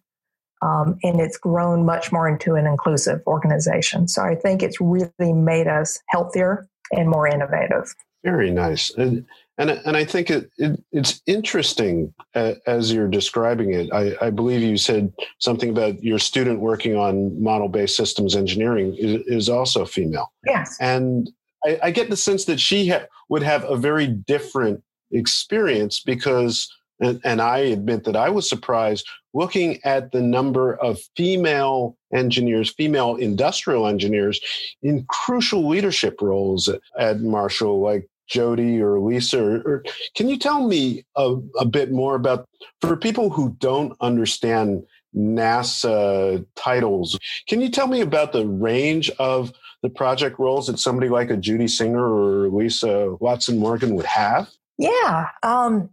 Um, 0.60 0.98
and 1.04 1.20
it's 1.20 1.36
grown 1.36 1.86
much 1.86 2.10
more 2.10 2.28
into 2.28 2.56
an 2.56 2.66
inclusive 2.66 3.20
organization. 3.28 4.08
So 4.08 4.22
I 4.22 4.34
think 4.34 4.62
it's 4.62 4.80
really 4.80 5.32
made 5.32 5.68
us 5.68 6.00
healthier 6.08 6.66
and 6.90 7.08
more 7.08 7.28
innovative. 7.28 7.94
Very 8.24 8.50
nice. 8.50 8.90
And 8.94 9.24
and, 9.58 9.70
and 9.70 9.96
I 9.96 10.04
think 10.04 10.30
it, 10.30 10.50
it 10.56 10.80
it's 10.92 11.20
interesting 11.26 12.14
uh, 12.34 12.54
as 12.66 12.92
you're 12.92 13.08
describing 13.08 13.74
it. 13.74 13.92
I, 13.92 14.14
I, 14.26 14.30
believe 14.30 14.62
you 14.62 14.76
said 14.76 15.12
something 15.38 15.70
about 15.70 16.02
your 16.02 16.20
student 16.20 16.60
working 16.60 16.94
on 16.94 17.42
model 17.42 17.68
based 17.68 17.96
systems 17.96 18.36
engineering 18.36 18.94
is, 18.96 19.22
is 19.26 19.48
also 19.48 19.84
female. 19.84 20.32
Yes. 20.46 20.76
And 20.80 21.28
I, 21.64 21.78
I 21.84 21.90
get 21.90 22.10
the 22.10 22.16
sense 22.16 22.44
that 22.46 22.60
she 22.60 22.88
ha- 22.88 23.06
would 23.28 23.42
have 23.42 23.64
a 23.64 23.76
very 23.76 24.06
different 24.06 24.82
experience 25.10 26.00
because, 26.00 26.72
and, 27.00 27.20
and 27.24 27.40
I 27.40 27.58
admit 27.58 28.04
that 28.04 28.16
I 28.16 28.30
was 28.30 28.48
surprised 28.48 29.06
looking 29.34 29.78
at 29.84 30.12
the 30.12 30.22
number 30.22 30.74
of 30.76 30.98
female 31.16 31.96
engineers, 32.12 32.70
female 32.70 33.16
industrial 33.16 33.86
engineers 33.86 34.40
in 34.82 35.04
crucial 35.08 35.68
leadership 35.68 36.20
roles 36.20 36.68
at, 36.98 37.20
Marshall, 37.20 37.80
like 37.80 38.08
Jody 38.28 38.80
or 38.80 38.98
Lisa. 39.00 39.42
Or, 39.42 39.56
or, 39.60 39.84
can 40.14 40.28
you 40.28 40.38
tell 40.38 40.66
me 40.66 41.04
a, 41.16 41.36
a 41.58 41.64
bit 41.64 41.92
more 41.92 42.14
about, 42.14 42.48
for 42.80 42.96
people 42.96 43.30
who 43.30 43.56
don't 43.58 43.96
understand 44.00 44.82
NASA 45.16 46.44
titles, 46.54 47.18
can 47.48 47.60
you 47.60 47.70
tell 47.70 47.86
me 47.86 48.00
about 48.00 48.32
the 48.32 48.46
range 48.46 49.10
of 49.18 49.52
the 49.82 49.90
project 49.90 50.38
roles 50.38 50.66
that 50.66 50.78
somebody 50.78 51.08
like 51.08 51.30
a 51.30 51.36
Jody 51.36 51.68
Singer 51.68 52.04
or 52.04 52.48
Lisa 52.48 53.16
Watson 53.20 53.58
Morgan 53.58 53.94
would 53.94 54.06
have? 54.06 54.48
Yeah. 54.76 55.28
Um, 55.42 55.90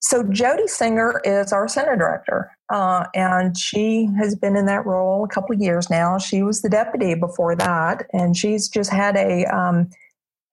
so 0.00 0.22
Jody 0.24 0.66
Singer 0.66 1.20
is 1.24 1.52
our 1.52 1.68
center 1.68 1.94
director, 1.94 2.50
uh, 2.72 3.04
and 3.14 3.56
she 3.56 4.08
has 4.18 4.34
been 4.34 4.56
in 4.56 4.66
that 4.66 4.86
role 4.86 5.24
a 5.24 5.28
couple 5.28 5.54
of 5.54 5.60
years 5.60 5.90
now. 5.90 6.16
She 6.16 6.42
was 6.42 6.62
the 6.62 6.70
deputy 6.70 7.14
before 7.14 7.54
that, 7.56 8.06
and 8.12 8.36
she's 8.36 8.68
just 8.68 8.90
had 8.90 9.16
a 9.16 9.44
um, 9.44 9.90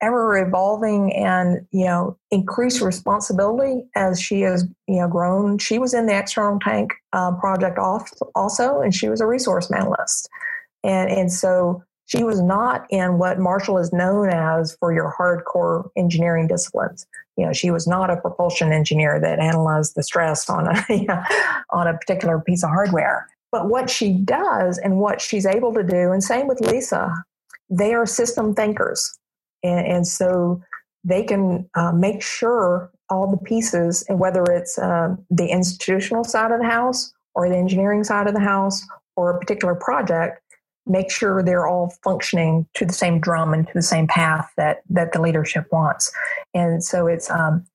ever 0.02 0.38
evolving 0.38 1.14
and 1.14 1.66
you 1.72 1.86
know 1.86 2.18
increased 2.30 2.82
responsibility 2.82 3.88
as 3.96 4.22
she 4.22 4.42
has 4.42 4.68
you 4.88 5.00
know 5.00 5.08
grown. 5.08 5.58
She 5.60 5.80
was 5.80 5.94
in 5.94 6.08
the 6.08 6.18
external 6.18 6.60
tank 6.60 6.92
uh, 7.14 7.32
project 7.40 7.80
off 7.80 8.12
also, 8.36 8.82
and 8.82 8.94
she 8.94 9.08
was 9.08 9.22
a 9.22 9.26
resource 9.26 9.72
analyst, 9.72 10.30
and 10.84 11.10
and 11.10 11.32
so 11.32 11.84
she 12.08 12.24
was 12.24 12.42
not 12.42 12.88
in 12.90 13.18
what 13.18 13.38
Marshall 13.38 13.78
is 13.78 13.92
known 13.92 14.30
as 14.30 14.76
for 14.80 14.94
your 14.94 15.14
hardcore 15.20 15.90
engineering 15.98 16.48
disciplines. 16.48 17.06
You 17.36 17.46
know, 17.46 17.54
she 17.54 17.70
was 17.70 17.86
not 17.86 18.10
a 18.10 18.16
propulsion 18.16 18.72
engineer 18.72 19.20
that 19.20 19.40
analyzed 19.40 19.94
the 19.96 20.04
stress 20.04 20.50
on 20.50 20.68
a 20.68 21.26
on 21.70 21.88
a 21.88 21.98
particular 21.98 22.40
piece 22.40 22.64
of 22.64 22.70
hardware. 22.70 23.28
But 23.52 23.70
what 23.70 23.90
she 23.90 24.14
does 24.14 24.78
and 24.78 25.00
what 25.00 25.22
she's 25.22 25.46
able 25.46 25.74
to 25.74 25.84
do, 25.84 26.12
and 26.12 26.24
same 26.24 26.48
with 26.48 26.62
Lisa, 26.62 27.14
they 27.70 27.94
are 27.94 28.06
system 28.06 28.56
thinkers. 28.56 29.18
And, 29.64 29.86
and 29.88 30.08
so 30.08 30.62
they 31.04 31.24
can 31.24 31.70
uh, 31.76 31.92
make 31.92 32.22
sure 32.22 32.90
all 33.10 33.30
the 33.30 33.38
pieces, 33.38 34.04
and 34.10 34.20
whether 34.20 34.44
it's 34.44 34.78
uh, 34.78 35.16
the 35.30 35.48
institutional 35.48 36.24
side 36.24 36.52
of 36.52 36.60
the 36.60 36.68
house 36.68 37.14
or 37.36 37.50
the 37.50 37.56
engineering 37.56 38.04
side 38.04 38.28
of 38.28 38.34
the 38.34 38.40
house 38.40 38.82
or 39.16 39.32
a 39.32 39.40
particular 39.40 39.76
project, 39.76 40.42
make 40.88 41.12
sure 41.12 41.44
they're 41.44 41.68
all 41.68 41.94
functioning 42.04 42.68
to 42.76 42.86
the 42.86 42.94
same 42.94 43.20
drum 43.20 43.54
and 43.54 43.68
to 43.68 43.74
the 43.74 43.82
same 43.82 44.08
path 44.08 44.52
that 44.58 44.82
that 44.90 45.14
the 45.14 45.22
leadership 45.22 45.66
wants. 45.72 46.12
And 46.54 46.84
so 46.84 47.08
it's 47.08 47.30
um, 47.30 47.66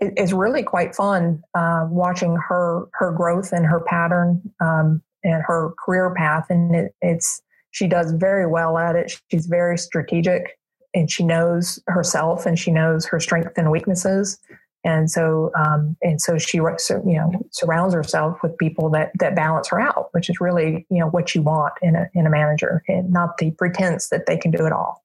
it, 0.00 0.14
it's 0.16 0.32
really 0.32 0.62
quite 0.62 0.94
fun 0.94 1.42
uh, 1.54 1.86
watching 1.90 2.36
her 2.36 2.86
her 2.94 3.12
growth 3.12 3.52
and 3.52 3.66
her 3.66 3.80
pattern 3.80 4.40
um, 4.60 5.02
and 5.24 5.42
her 5.46 5.72
career 5.84 6.14
path. 6.14 6.46
And 6.50 6.74
it, 6.74 6.94
it's 7.00 7.42
she 7.72 7.86
does 7.86 8.12
very 8.12 8.46
well 8.46 8.78
at 8.78 8.96
it. 8.96 9.20
She's 9.30 9.46
very 9.46 9.78
strategic, 9.78 10.58
and 10.94 11.10
she 11.10 11.24
knows 11.24 11.78
herself 11.86 12.46
and 12.46 12.58
she 12.58 12.70
knows 12.70 13.06
her 13.06 13.20
strengths 13.20 13.56
and 13.56 13.70
weaknesses 13.70 14.38
and 14.84 15.10
so 15.10 15.50
um, 15.56 15.96
and 16.02 16.20
so 16.20 16.38
she 16.38 16.58
you 16.58 16.72
know 17.04 17.32
surrounds 17.50 17.94
herself 17.94 18.38
with 18.42 18.56
people 18.58 18.88
that 18.90 19.12
that 19.18 19.34
balance 19.34 19.68
her 19.68 19.80
out, 19.80 20.08
which 20.12 20.30
is 20.30 20.40
really 20.40 20.86
you 20.90 20.98
know 20.98 21.08
what 21.08 21.34
you 21.34 21.42
want 21.42 21.74
in 21.82 21.96
a 21.96 22.08
in 22.14 22.26
a 22.26 22.30
manager, 22.30 22.82
and 22.88 23.10
not 23.12 23.38
the 23.38 23.50
pretense 23.52 24.08
that 24.08 24.26
they 24.26 24.36
can 24.36 24.50
do 24.50 24.66
it 24.66 24.72
all. 24.72 25.04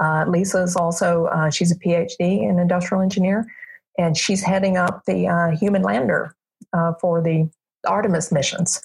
Uh, 0.00 0.24
Lisa 0.28 0.62
is 0.62 0.76
also 0.76 1.26
uh, 1.26 1.50
she's 1.50 1.72
a 1.72 1.78
PhD 1.78 2.42
in 2.42 2.58
industrial 2.58 3.02
engineer, 3.02 3.46
and 3.98 4.16
she's 4.16 4.42
heading 4.42 4.76
up 4.76 5.02
the 5.06 5.26
uh, 5.26 5.56
human 5.56 5.82
lander 5.82 6.34
uh, 6.74 6.92
for 7.00 7.22
the 7.22 7.48
Artemis 7.86 8.30
missions, 8.30 8.82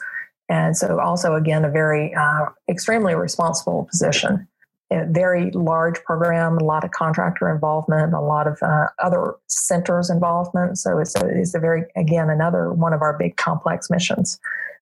and 0.48 0.78
so 0.78 1.00
also 1.00 1.36
again 1.36 1.66
a 1.66 1.70
very 1.70 2.14
uh, 2.14 2.46
extremely 2.70 3.16
responsible 3.16 3.86
position 3.92 4.48
a 4.92 5.06
very 5.06 5.52
large 5.52 6.04
program, 6.04 6.58
a 6.58 6.64
lot 6.64 6.84
of 6.84 6.92
contractor 6.92 7.50
involvement, 7.50 8.14
a 8.14 8.20
lot 8.20 8.46
of 8.46 8.58
uh, 8.62 8.88
other 9.00 9.36
centers 9.48 10.10
involvement. 10.10 10.78
So 10.78 10.98
it's 11.00 11.16
a, 11.16 11.28
it's 11.28 11.56
a 11.56 11.60
very, 11.60 11.86
again, 11.96 12.30
another 12.30 12.74
one 12.74 12.94
of 12.94 13.02
our 13.02 13.18
big 13.18 13.38
complex 13.38 13.90
missions. 13.90 14.40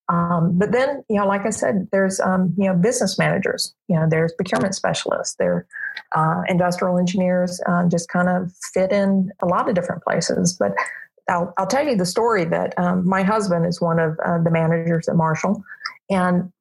Um, 0.09 0.57
but 0.57 0.71
then, 0.71 1.03
you 1.07 1.17
know, 1.17 1.27
like 1.27 1.45
I 1.45 1.51
said, 1.51 1.87
there's, 1.91 2.19
um, 2.19 2.55
you 2.57 2.65
know, 2.65 2.73
business 2.73 3.19
managers, 3.19 3.75
you 3.87 3.95
know, 3.95 4.07
there's 4.09 4.33
procurement 4.33 4.73
specialists, 4.73 5.35
there 5.35 5.67
uh, 6.15 6.41
industrial 6.47 6.97
engineers 6.97 7.61
uh, 7.67 7.87
just 7.87 8.09
kind 8.09 8.27
of 8.27 8.51
fit 8.73 8.91
in 8.91 9.31
a 9.41 9.45
lot 9.45 9.69
of 9.69 9.75
different 9.75 10.03
places. 10.03 10.53
But 10.53 10.73
I'll, 11.29 11.53
I'll 11.59 11.67
tell 11.67 11.85
you 11.85 11.95
the 11.95 12.07
story 12.07 12.43
that 12.45 12.73
um, 12.79 13.07
my 13.07 13.21
husband 13.21 13.67
is 13.67 13.79
one 13.79 13.99
of 13.99 14.17
uh, 14.25 14.39
the 14.39 14.49
managers 14.49 15.07
at 15.07 15.15
Marshall. 15.15 15.63
And 16.09 16.51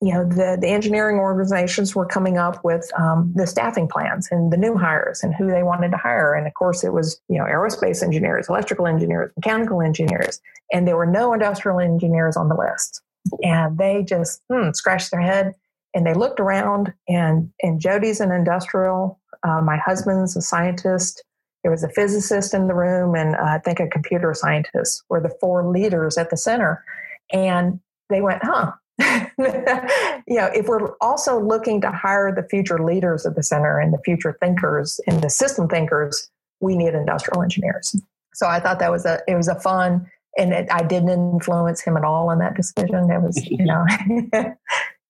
you 0.00 0.12
know 0.12 0.24
the, 0.24 0.56
the 0.60 0.68
engineering 0.68 1.18
organizations 1.18 1.94
were 1.94 2.06
coming 2.06 2.38
up 2.38 2.62
with 2.62 2.88
um, 2.98 3.32
the 3.34 3.46
staffing 3.46 3.88
plans 3.88 4.28
and 4.30 4.52
the 4.52 4.56
new 4.56 4.76
hires 4.76 5.22
and 5.22 5.34
who 5.34 5.48
they 5.48 5.64
wanted 5.64 5.90
to 5.90 5.96
hire. 5.96 6.34
And 6.34 6.46
of 6.46 6.54
course 6.54 6.84
it 6.84 6.92
was 6.92 7.20
you 7.28 7.38
know 7.38 7.44
aerospace 7.44 8.02
engineers 8.02 8.48
electrical 8.48 8.86
engineers 8.86 9.32
mechanical 9.36 9.82
engineers 9.82 10.40
and 10.72 10.86
there 10.86 10.96
were 10.96 11.06
no 11.06 11.32
industrial 11.32 11.80
engineers 11.80 12.36
on 12.36 12.48
the 12.48 12.54
list. 12.54 13.02
And 13.42 13.76
they 13.76 14.04
just 14.04 14.40
hmm, 14.50 14.70
scratched 14.72 15.10
their 15.10 15.20
head 15.20 15.54
and 15.94 16.06
they 16.06 16.14
looked 16.14 16.38
around 16.38 16.92
and 17.08 17.50
and 17.62 17.80
jody's 17.80 18.20
an 18.20 18.30
industrial 18.30 19.18
uh, 19.42 19.60
my 19.62 19.76
husband's 19.76 20.36
a 20.36 20.42
scientist. 20.42 21.22
There 21.62 21.70
was 21.70 21.84
a 21.84 21.88
physicist 21.90 22.54
in 22.54 22.68
the 22.68 22.74
room 22.74 23.16
and 23.16 23.34
uh, 23.34 23.42
i 23.42 23.58
think 23.58 23.80
a 23.80 23.88
computer 23.88 24.32
scientist 24.32 25.02
were 25.08 25.20
the 25.20 25.36
four 25.40 25.68
leaders 25.68 26.16
at 26.18 26.30
the 26.30 26.36
center. 26.36 26.84
And 27.32 27.80
they 28.10 28.20
went 28.20 28.44
huh 28.44 28.72
you 28.98 30.36
know, 30.36 30.50
if 30.54 30.66
we're 30.66 30.96
also 31.00 31.40
looking 31.40 31.80
to 31.80 31.90
hire 31.90 32.34
the 32.34 32.42
future 32.48 32.78
leaders 32.82 33.24
of 33.24 33.34
the 33.34 33.42
center 33.42 33.78
and 33.78 33.92
the 33.92 33.98
future 34.04 34.36
thinkers 34.40 35.00
and 35.06 35.22
the 35.22 35.30
system 35.30 35.68
thinkers, 35.68 36.30
we 36.60 36.76
need 36.76 36.94
industrial 36.94 37.42
engineers. 37.42 37.94
So 38.34 38.46
I 38.46 38.60
thought 38.60 38.78
that 38.80 38.90
was 38.90 39.04
a 39.04 39.20
it 39.28 39.34
was 39.34 39.48
a 39.48 39.58
fun 39.58 40.06
and 40.38 40.52
it, 40.52 40.68
I 40.70 40.82
didn't 40.82 41.10
influence 41.10 41.80
him 41.80 41.96
at 41.96 42.04
all 42.04 42.30
in 42.30 42.38
that 42.38 42.54
decision. 42.54 43.10
It 43.10 43.20
was 43.20 43.44
you 43.44 43.64
know 43.64 43.84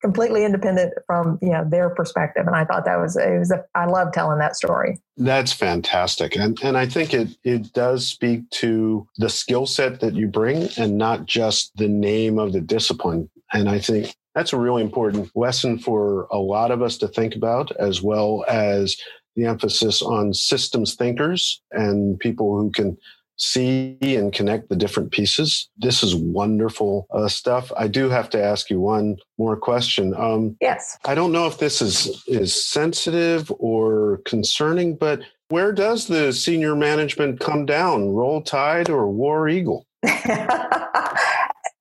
completely 0.01 0.45
independent 0.45 0.95
from 1.07 1.39
you 1.43 1.51
know 1.51 1.65
their 1.69 1.91
perspective, 1.91 2.47
and 2.47 2.57
I 2.57 2.65
thought 2.65 2.85
that 2.87 2.97
was 2.97 3.17
it 3.17 3.39
was 3.39 3.51
a, 3.51 3.65
I 3.75 3.87
love 3.87 4.13
telling 4.13 4.39
that 4.39 4.57
story. 4.57 4.99
That's 5.17 5.53
fantastic, 5.53 6.37
and 6.37 6.59
and 6.63 6.77
I 6.77 6.87
think 6.87 7.15
it 7.15 7.29
it 7.45 7.73
does 7.73 8.07
speak 8.07 8.49
to 8.51 9.07
the 9.19 9.29
skill 9.29 9.67
set 9.67 10.01
that 10.01 10.15
you 10.15 10.27
bring, 10.27 10.69
and 10.77 10.97
not 10.97 11.27
just 11.27 11.77
the 11.77 11.89
name 11.89 12.39
of 12.39 12.53
the 12.53 12.61
discipline. 12.61 13.29
And 13.53 13.69
I 13.69 13.79
think 13.79 14.15
that's 14.35 14.53
a 14.53 14.59
really 14.59 14.83
important 14.83 15.31
lesson 15.35 15.79
for 15.79 16.29
a 16.31 16.39
lot 16.39 16.71
of 16.71 16.83
us 16.83 16.99
to 16.99 17.09
think 17.09 17.35
about, 17.35 17.73
as 17.77 18.03
well 18.03 18.45
as 18.49 18.97
the 19.37 19.47
emphasis 19.47 20.03
on 20.03 20.35
systems 20.35 20.95
thinkers 20.95 21.63
and 21.73 22.19
people 22.19 22.59
who 22.59 22.71
can 22.71 22.99
see 23.39 23.97
and 24.03 24.33
connect 24.33 24.69
the 24.69 24.77
different 24.77 25.13
pieces. 25.13 25.69
This 25.79 26.03
is 26.03 26.15
wonderful 26.15 27.07
uh, 27.13 27.29
stuff. 27.29 27.71
I 27.77 27.87
do 27.87 28.11
have 28.11 28.29
to 28.31 28.43
ask 28.43 28.69
you 28.69 28.81
one 28.81 29.17
more 29.39 29.57
question. 29.57 30.13
Um, 30.17 30.57
yes. 30.61 30.99
I 31.05 31.15
don't 31.15 31.33
know 31.33 31.47
if 31.47 31.59
this 31.59 31.81
is 31.81 32.23
is 32.27 32.55
sensitive 32.55 33.51
or 33.59 34.21
concerning, 34.25 34.97
but 34.97 35.21
where 35.51 35.73
does 35.73 36.09
the 36.09 36.33
senior 36.33 36.75
management 36.75 37.41
come 37.41 37.65
down? 37.65 38.11
Roll 38.11 38.43
Tide 38.43 38.91
or 38.91 39.09
War 39.09 39.49
Eagle? 39.49 39.87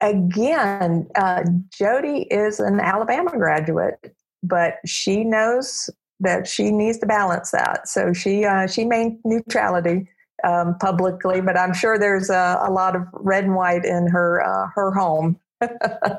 again, 0.02 1.08
uh, 1.16 1.44
Jody 1.72 2.28
is 2.30 2.60
an 2.60 2.80
Alabama 2.80 3.32
graduate, 3.32 4.16
but 4.44 4.76
she 4.86 5.24
knows 5.24 5.90
that 6.20 6.48
she 6.48 6.72
needs 6.72 6.98
to 7.00 7.06
balance 7.06 7.52
that. 7.52 7.88
So 7.88 8.14
she 8.14 8.46
uh, 8.46 8.68
she 8.68 8.86
maintained 8.86 9.20
neutrality 9.24 10.08
um, 10.44 10.78
publicly, 10.80 11.42
but 11.42 11.58
I'm 11.58 11.74
sure 11.74 11.98
there's 11.98 12.30
a, 12.30 12.60
a, 12.62 12.72
lot 12.72 12.96
of 12.96 13.04
red 13.14 13.44
and 13.44 13.56
white 13.56 13.86
in 13.86 14.08
her 14.08 14.44
uh, 14.44 14.68
her 14.76 14.92
home. 14.92 15.40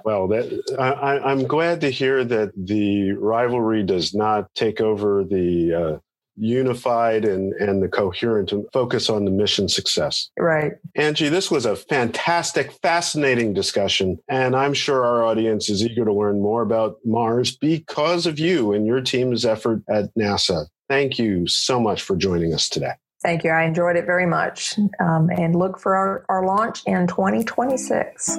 well, 0.05 0.27
that, 0.27 0.77
I, 0.81 1.31
am 1.31 1.47
glad 1.47 1.81
to 1.83 1.91
hear 1.91 2.25
that 2.25 2.51
the 2.57 3.13
rivalry 3.13 3.85
does 3.85 4.13
not 4.13 4.53
take 4.55 4.81
over 4.81 5.23
the 5.23 5.75
uh, 5.75 5.99
unified 6.39 7.25
and, 7.25 7.53
and 7.55 7.83
the 7.83 7.89
coherent 7.89 8.53
and 8.53 8.65
focus 8.73 9.11
on 9.11 9.25
the 9.25 9.31
mission 9.31 9.69
success. 9.69 10.31
Right. 10.39 10.73
Angie, 10.95 11.29
this 11.29 11.51
was 11.51 11.67
a 11.67 11.77
fantastic, 11.77 12.73
fascinating 12.83 13.55
discussion. 13.55 14.19
And 14.29 14.55
I'm 14.55 14.75
sure 14.75 15.05
our 15.05 15.25
audience 15.25 15.69
is 15.69 15.83
eager 15.83 16.05
to 16.05 16.13
learn 16.13 16.41
more 16.41 16.63
about 16.63 16.97
Mars 17.05 17.57
because 17.57 18.27
of 18.27 18.39
you 18.39 18.73
and 18.73 18.87
your 18.87 19.01
team's 19.01 19.45
effort 19.45 19.83
at 19.89 20.15
NASA. 20.19 20.67
Thank 20.89 21.19
you 21.19 21.47
so 21.47 21.79
much 21.81 22.03
for 22.03 22.17
joining 22.17 22.55
us 22.55 22.69
today. 22.69 22.93
Thank 23.21 23.43
you. 23.43 23.51
I 23.51 23.65
enjoyed 23.65 23.97
it 23.97 24.07
very 24.07 24.27
much. 24.27 24.79
Um, 25.01 25.29
and 25.31 25.57
look 25.57 25.79
for 25.79 25.97
our, 25.97 26.25
our 26.29 26.47
launch 26.47 26.83
in 26.87 27.07
2026. 27.09 28.39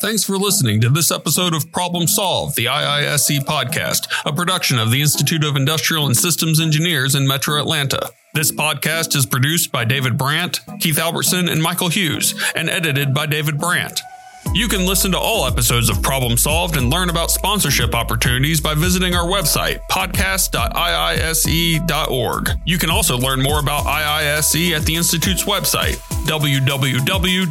Thanks 0.00 0.22
for 0.22 0.38
listening 0.38 0.80
to 0.82 0.90
this 0.90 1.10
episode 1.10 1.54
of 1.54 1.72
Problem 1.72 2.06
Solved, 2.06 2.54
the 2.54 2.66
IISE 2.66 3.40
podcast, 3.40 4.06
a 4.24 4.32
production 4.32 4.78
of 4.78 4.92
the 4.92 5.00
Institute 5.00 5.42
of 5.42 5.56
Industrial 5.56 6.06
and 6.06 6.16
Systems 6.16 6.60
Engineers 6.60 7.16
in 7.16 7.26
Metro 7.26 7.58
Atlanta. 7.58 8.08
This 8.32 8.52
podcast 8.52 9.16
is 9.16 9.26
produced 9.26 9.72
by 9.72 9.84
David 9.84 10.16
Brandt, 10.16 10.60
Keith 10.78 11.00
Albertson, 11.00 11.48
and 11.48 11.60
Michael 11.60 11.88
Hughes, 11.88 12.40
and 12.54 12.70
edited 12.70 13.12
by 13.12 13.26
David 13.26 13.58
Brandt. 13.58 14.00
You 14.54 14.68
can 14.68 14.86
listen 14.86 15.10
to 15.12 15.18
all 15.18 15.46
episodes 15.46 15.90
of 15.90 16.00
Problem 16.00 16.36
Solved 16.36 16.76
and 16.76 16.90
learn 16.90 17.10
about 17.10 17.32
sponsorship 17.32 17.92
opportunities 17.92 18.60
by 18.60 18.74
visiting 18.74 19.16
our 19.16 19.26
website, 19.26 19.80
podcast.iise.org. 19.90 22.50
You 22.64 22.78
can 22.78 22.90
also 22.90 23.18
learn 23.18 23.42
more 23.42 23.58
about 23.58 23.84
IISE 23.84 24.76
at 24.76 24.86
the 24.86 24.94
Institute's 24.94 25.42
website, 25.44 25.96
www.iise.org. 26.26 27.48